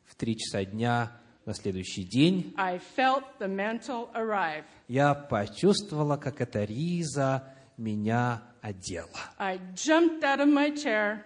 В 0.04 0.14
три 0.16 0.36
часа 0.36 0.64
дня 0.64 1.12
на 1.46 1.54
следующий 1.54 2.04
день 2.04 2.52
I 2.56 2.78
felt 2.96 3.24
the 3.40 3.48
mantle 3.48 4.08
arrive. 4.14 4.64
я 4.88 5.14
почувствовала, 5.14 6.16
как 6.16 6.40
эта 6.40 6.64
риза 6.64 7.44
меня 7.76 8.42
одела. 8.60 9.20
I 9.38 9.58
jumped 9.74 10.22
out 10.22 10.40
of 10.40 10.48
my 10.52 10.70
chair 10.74 11.22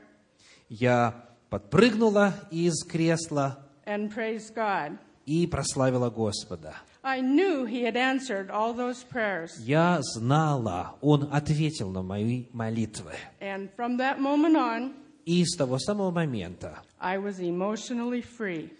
Я 0.68 1.24
подпрыгнула 1.50 2.34
из 2.50 2.82
кресла 2.84 3.66
and 3.86 4.12
praised 4.14 4.54
God. 4.54 4.98
и 5.26 5.46
прославила 5.46 6.10
Господа. 6.10 6.76
I 7.08 7.20
knew 7.20 7.66
He 7.66 7.84
had 7.84 7.96
answered 7.96 8.50
all 8.50 8.74
those 8.74 9.04
prayers. 9.04 9.50
Я 9.60 10.00
знала, 10.02 10.96
Он 11.00 11.28
ответил 11.32 11.90
на 11.92 12.02
мои 12.02 12.46
молитвы. 12.52 13.12
And 13.40 13.68
from 13.76 13.96
that 13.98 14.18
moment 14.18 14.56
on, 14.56 14.92
И 15.24 15.44
с 15.44 15.56
того 15.56 15.78
самого 15.78 16.10
момента 16.10 16.80
I 16.98 17.18
was 17.18 17.38
emotionally 17.38 18.22
free 18.22 18.70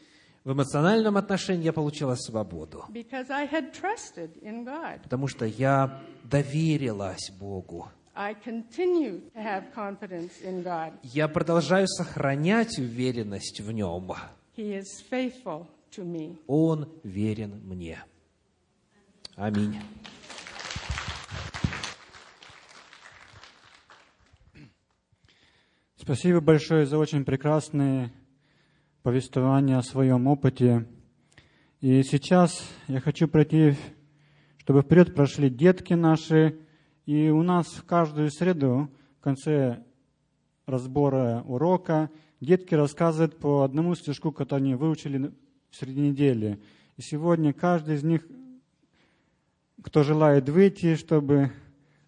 в 0.43 0.53
эмоциональном 0.53 1.17
отношении 1.17 1.65
я 1.65 1.73
получила 1.73 2.17
свободу, 2.17 2.85
because 2.89 3.31
I 3.31 3.47
had 3.47 3.73
trusted 3.73 4.31
in 4.43 4.65
God. 4.65 5.03
потому 5.05 5.29
что 5.29 5.45
я 5.45 6.01
доверилась 6.25 7.31
Богу. 7.39 7.89
I 8.17 8.35
continue 8.35 9.21
to 9.35 9.41
have 9.41 9.73
confidence 9.73 10.33
in 10.43 10.65
God. 10.65 10.95
Я 11.05 11.29
продолжаю 11.29 11.87
сохранять 11.87 12.77
уверенность 12.79 13.61
в 13.61 13.71
Нем. 13.71 14.11
He 14.57 14.77
is 14.77 14.87
faithful 15.09 15.67
to 15.93 16.05
me. 16.05 16.37
Он 16.49 16.89
верен 17.05 17.61
мне. 17.65 17.99
Аминь. 19.37 19.79
Спасибо 25.97 26.41
большое 26.41 26.87
за 26.87 26.97
очень 26.97 27.23
прекрасные 27.23 28.15
повествования 29.03 29.77
о 29.77 29.83
своем 29.83 30.27
опыте. 30.27 30.87
И 31.83 32.03
сейчас 32.03 32.67
я 32.89 33.03
хочу 33.03 33.29
пройти, 33.29 33.75
чтобы 34.57 34.81
вперед 34.81 35.15
прошли 35.15 35.51
детки 35.51 35.93
наши. 35.93 36.59
И 37.05 37.29
у 37.29 37.43
нас 37.43 37.67
в 37.67 37.85
каждую 37.85 38.31
среду, 38.31 38.91
в 39.19 39.21
конце 39.21 39.85
разбора 40.65 41.43
урока, 41.47 42.11
детки 42.41 42.75
рассказывают 42.75 43.39
по 43.39 43.65
одному 43.65 43.97
стишку, 43.97 44.33
который 44.33 44.61
они 44.61 44.75
выучили 44.77 45.31
среди 45.71 46.01
недели. 46.01 46.59
И 46.97 47.03
сегодня 47.03 47.53
каждый 47.53 47.97
из 47.97 48.03
них, 48.03 48.27
кто 49.83 50.03
желает 50.03 50.49
выйти, 50.49 50.97
чтобы 50.97 51.53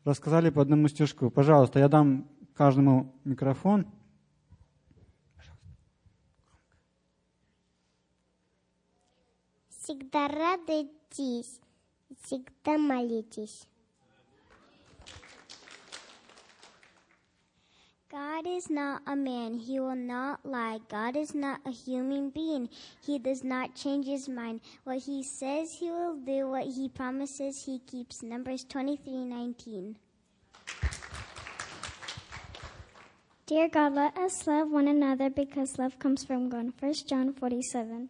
рассказали 0.05 0.51
по 0.51 0.63
одному 0.63 0.89
стишку. 0.89 1.31
Пожалуйста, 1.31 1.79
я 1.79 1.89
дам 1.89 2.29
каждому 2.55 3.15
микрофон. 3.25 3.87
Всегда 9.69 10.29
радуйтесь, 10.29 11.61
всегда 12.23 12.77
молитесь. 12.77 13.67
God 18.11 18.47
is 18.47 18.71
not 18.71 19.03
a 19.07 19.15
man, 19.15 19.59
he 19.59 19.79
will 19.79 19.95
not 19.95 20.41
lie. 20.43 20.79
God 20.89 21.15
is 21.15 21.35
not 21.35 21.61
a 21.67 21.71
human 21.71 22.31
being, 22.31 22.71
he 23.05 23.19
does 23.19 23.45
not 23.45 23.75
change 23.75 24.07
his 24.07 24.31
mind. 24.31 24.63
What 24.85 25.01
he 25.01 25.23
says 25.23 25.75
he 25.75 25.91
will 25.91 26.17
do, 26.17 26.49
what 26.49 26.65
he 26.69 26.89
promises 26.89 27.65
he 27.67 27.81
keeps. 27.81 28.23
Numbers 28.23 28.65
23:19. 28.65 29.97
Dear 33.45 33.69
God, 33.69 33.93
let 33.93 34.17
us 34.17 34.47
love 34.47 34.71
one 34.71 34.89
another 34.89 35.29
because 35.29 35.79
love 35.79 35.99
comes 35.99 36.25
from 36.25 36.49
God. 36.49 36.73
1 36.81 37.07
John 37.07 37.35
47. 37.35 38.09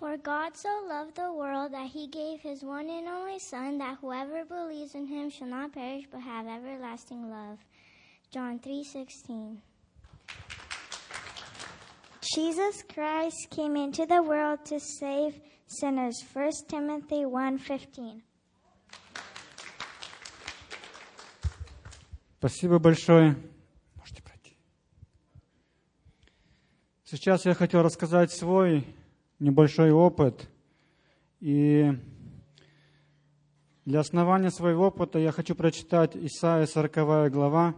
For 0.00 0.18
God 0.18 0.54
so 0.54 0.68
loved 0.86 1.16
the 1.16 1.32
world 1.32 1.72
that 1.72 1.88
he 1.88 2.06
gave 2.06 2.40
his 2.40 2.62
one 2.62 2.90
and 2.90 3.08
only 3.08 3.38
Son, 3.38 3.78
that 3.78 3.96
whoever 4.00 4.44
believes 4.44 4.94
in 4.94 5.06
him 5.06 5.30
shall 5.30 5.48
not 5.48 5.72
perish 5.72 6.04
but 6.10 6.20
have 6.20 6.46
everlasting 6.46 7.30
love. 7.30 7.58
John 8.30 8.58
3:16. 8.58 9.62
Jesus 12.34 12.82
Christ 12.82 13.48
came 13.50 13.76
into 13.76 14.04
the 14.04 14.22
world 14.22 14.64
to 14.66 14.78
save 14.78 15.40
sinners. 15.66 16.22
1 16.32 16.68
Timothy 16.68 17.24
1:15. 17.24 18.22
Спасибо 22.38 22.78
большое. 22.78 23.34
Можете 23.96 24.22
пройти. 24.22 24.58
Сейчас 27.04 27.46
я 27.46 27.54
хотел 27.54 27.82
рассказать 27.82 28.30
свой 28.30 28.84
небольшой 29.41 29.91
опыт. 29.91 30.47
И 31.39 31.91
для 33.85 33.99
основания 33.99 34.51
своего 34.51 34.87
опыта 34.87 35.17
я 35.17 35.31
хочу 35.31 35.55
прочитать 35.55 36.15
Исаия 36.15 36.67
40 36.67 37.31
глава, 37.31 37.75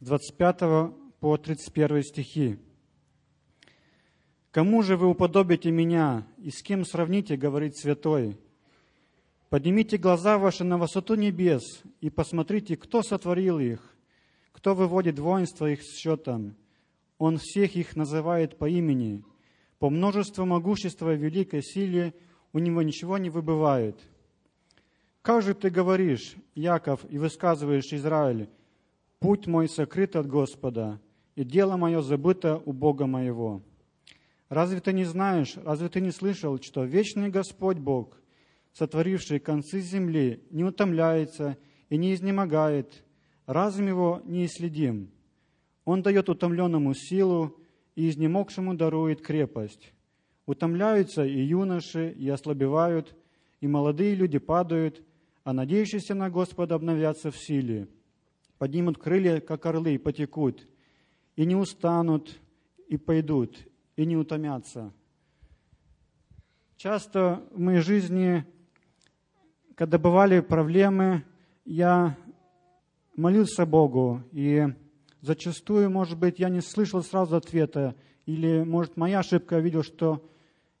с 0.00 0.06
25 0.06 0.94
по 1.20 1.36
31 1.36 2.02
стихи. 2.02 2.58
«Кому 4.50 4.82
же 4.82 4.96
вы 4.96 5.08
уподобите 5.08 5.70
меня, 5.70 6.26
и 6.38 6.50
с 6.50 6.62
кем 6.62 6.86
сравните, 6.86 7.36
говорит 7.36 7.76
святой? 7.76 8.38
Поднимите 9.50 9.98
глаза 9.98 10.38
ваши 10.38 10.64
на 10.64 10.78
высоту 10.78 11.14
небес 11.14 11.82
и 12.00 12.08
посмотрите, 12.08 12.76
кто 12.76 13.02
сотворил 13.02 13.58
их, 13.58 13.94
кто 14.52 14.74
выводит 14.74 15.18
воинство 15.18 15.70
их 15.70 15.82
счетом. 15.82 16.56
Он 17.18 17.36
всех 17.36 17.76
их 17.76 17.96
называет 17.96 18.56
по 18.56 18.66
имени. 18.66 19.22
По 19.78 19.90
множеству 19.90 20.44
могущества 20.44 21.14
и 21.14 21.18
великой 21.18 21.62
силе 21.62 22.14
у 22.52 22.58
него 22.58 22.82
ничего 22.82 23.18
не 23.18 23.30
выбывает. 23.30 23.96
Как 25.22 25.42
же 25.42 25.54
ты 25.54 25.70
говоришь, 25.70 26.34
Яков, 26.54 27.04
и 27.08 27.18
высказываешь, 27.18 27.92
Израиль, 27.92 28.48
путь 29.20 29.46
мой 29.46 29.68
сокрыт 29.68 30.16
от 30.16 30.26
Господа, 30.26 31.00
и 31.36 31.44
дело 31.44 31.76
мое 31.76 32.00
забыто 32.02 32.60
у 32.64 32.72
Бога 32.72 33.06
моего. 33.06 33.62
Разве 34.48 34.80
ты 34.80 34.92
не 34.92 35.04
знаешь, 35.04 35.56
разве 35.56 35.88
ты 35.88 36.00
не 36.00 36.10
слышал, 36.10 36.58
что 36.60 36.84
вечный 36.84 37.28
Господь 37.28 37.78
Бог, 37.78 38.18
сотворивший 38.72 39.38
концы 39.38 39.80
земли, 39.80 40.42
не 40.50 40.64
утомляется 40.64 41.58
и 41.90 41.96
не 41.96 42.14
изнемогает, 42.14 43.04
разум 43.46 43.86
его 43.86 44.22
неисследим. 44.24 45.10
Он 45.84 46.02
дает 46.02 46.28
утомленному 46.28 46.94
силу, 46.94 47.58
и 47.98 48.10
изнемогшему 48.10 48.74
дарует 48.74 49.22
крепость. 49.22 49.92
Утомляются 50.46 51.24
и 51.24 51.40
юноши, 51.40 52.12
и 52.12 52.28
ослабевают, 52.28 53.16
и 53.60 53.66
молодые 53.66 54.14
люди 54.14 54.38
падают, 54.38 55.02
а 55.42 55.52
надеющиеся 55.52 56.14
на 56.14 56.30
Господа 56.30 56.76
обновятся 56.76 57.32
в 57.32 57.36
силе. 57.36 57.88
Поднимут 58.56 58.98
крылья, 58.98 59.40
как 59.40 59.66
орлы, 59.66 59.94
и 59.94 59.98
потекут, 59.98 60.64
и 61.34 61.44
не 61.44 61.56
устанут, 61.56 62.38
и 62.86 62.96
пойдут, 62.96 63.58
и 63.96 64.06
не 64.06 64.16
утомятся. 64.16 64.92
Часто 66.76 67.42
в 67.50 67.58
моей 67.58 67.80
жизни, 67.80 68.44
когда 69.74 69.98
бывали 69.98 70.38
проблемы, 70.38 71.24
я 71.64 72.16
молился 73.16 73.66
Богу, 73.66 74.22
и 74.30 74.68
зачастую, 75.20 75.90
может 75.90 76.18
быть, 76.18 76.38
я 76.38 76.48
не 76.48 76.60
слышал 76.60 77.02
сразу 77.02 77.36
ответа, 77.36 77.94
или, 78.26 78.62
может, 78.62 78.96
моя 78.96 79.20
ошибка, 79.20 79.56
я 79.56 79.60
видел, 79.60 79.82
что 79.82 80.28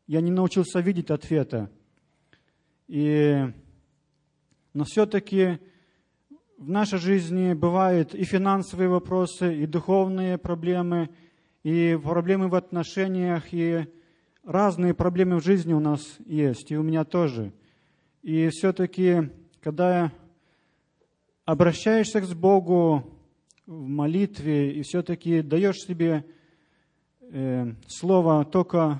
я 0.06 0.20
не 0.20 0.30
научился 0.30 0.80
видеть 0.80 1.10
ответа. 1.10 1.70
И, 2.86 3.44
но 4.74 4.84
все-таки 4.84 5.58
в 6.56 6.68
нашей 6.68 6.98
жизни 6.98 7.54
бывают 7.54 8.14
и 8.14 8.24
финансовые 8.24 8.88
вопросы, 8.88 9.62
и 9.62 9.66
духовные 9.66 10.38
проблемы, 10.38 11.10
и 11.62 11.98
проблемы 12.02 12.48
в 12.48 12.54
отношениях, 12.54 13.52
и 13.52 13.86
разные 14.44 14.94
проблемы 14.94 15.40
в 15.40 15.44
жизни 15.44 15.72
у 15.72 15.80
нас 15.80 16.00
есть, 16.24 16.70
и 16.70 16.76
у 16.76 16.82
меня 16.82 17.04
тоже. 17.04 17.52
И 18.22 18.48
все-таки, 18.48 19.30
когда 19.60 20.12
обращаешься 21.44 22.20
к 22.20 22.34
Богу 22.34 23.17
в 23.68 23.86
молитве 23.86 24.72
и 24.72 24.82
все-таки 24.82 25.42
даешь 25.42 25.82
себе 25.82 26.24
э, 27.20 27.74
слово 27.86 28.46
только 28.46 28.98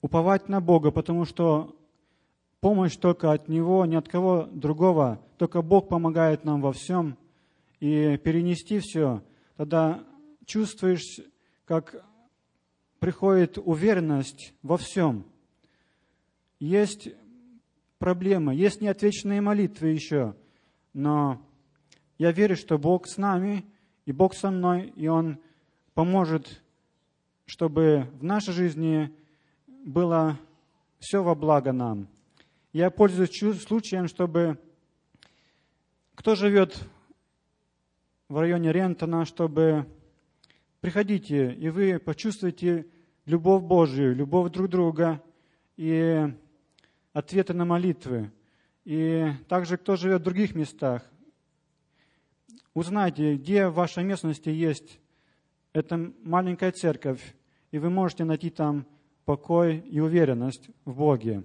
уповать 0.00 0.48
на 0.48 0.60
Бога, 0.60 0.92
потому 0.92 1.24
что 1.24 1.76
помощь 2.60 2.94
только 2.94 3.32
от 3.32 3.48
Него, 3.48 3.84
ни 3.86 3.96
от 3.96 4.08
кого 4.08 4.44
другого, 4.44 5.20
только 5.36 5.62
Бог 5.62 5.88
помогает 5.88 6.44
нам 6.44 6.60
во 6.60 6.72
всем, 6.72 7.18
и 7.80 8.16
перенести 8.22 8.78
все, 8.78 9.20
тогда 9.56 10.04
чувствуешь, 10.46 11.18
как 11.64 12.04
приходит 13.00 13.58
уверенность 13.58 14.54
во 14.62 14.76
всем. 14.76 15.24
Есть 16.60 17.08
проблема, 17.98 18.54
есть 18.54 18.80
неотвеченные 18.80 19.40
молитвы 19.40 19.88
еще, 19.88 20.36
но 20.92 21.44
я 22.20 22.32
верю, 22.32 22.54
что 22.54 22.76
Бог 22.76 23.08
с 23.08 23.16
нами, 23.16 23.64
и 24.04 24.12
Бог 24.12 24.34
со 24.34 24.50
мной, 24.50 24.92
и 24.94 25.06
Он 25.08 25.38
поможет, 25.94 26.62
чтобы 27.46 28.10
в 28.20 28.22
нашей 28.22 28.52
жизни 28.52 29.10
было 29.66 30.38
все 30.98 31.22
во 31.22 31.34
благо 31.34 31.72
нам. 31.72 32.08
Я 32.74 32.90
пользуюсь 32.90 33.62
случаем, 33.62 34.06
чтобы 34.06 34.58
кто 36.14 36.34
живет 36.34 36.78
в 38.28 38.36
районе 38.36 38.70
Рентона, 38.70 39.24
чтобы 39.24 39.86
приходите, 40.82 41.54
и 41.54 41.70
вы 41.70 41.98
почувствуете 41.98 42.86
любовь 43.24 43.62
Божию, 43.62 44.14
любовь 44.14 44.52
друг 44.52 44.68
друга 44.68 45.22
и 45.78 46.30
ответы 47.14 47.54
на 47.54 47.64
молитвы. 47.64 48.30
И 48.84 49.26
также, 49.48 49.78
кто 49.78 49.96
живет 49.96 50.20
в 50.20 50.24
других 50.24 50.54
местах, 50.54 51.10
узнайте, 52.74 53.36
где 53.36 53.68
в 53.68 53.74
вашей 53.74 54.04
местности 54.04 54.48
есть 54.48 55.00
эта 55.72 55.96
маленькая 56.22 56.72
церковь, 56.72 57.20
и 57.70 57.78
вы 57.78 57.90
можете 57.90 58.24
найти 58.24 58.50
там 58.50 58.86
покой 59.24 59.78
и 59.78 60.00
уверенность 60.00 60.68
в 60.84 60.96
Боге. 60.96 61.44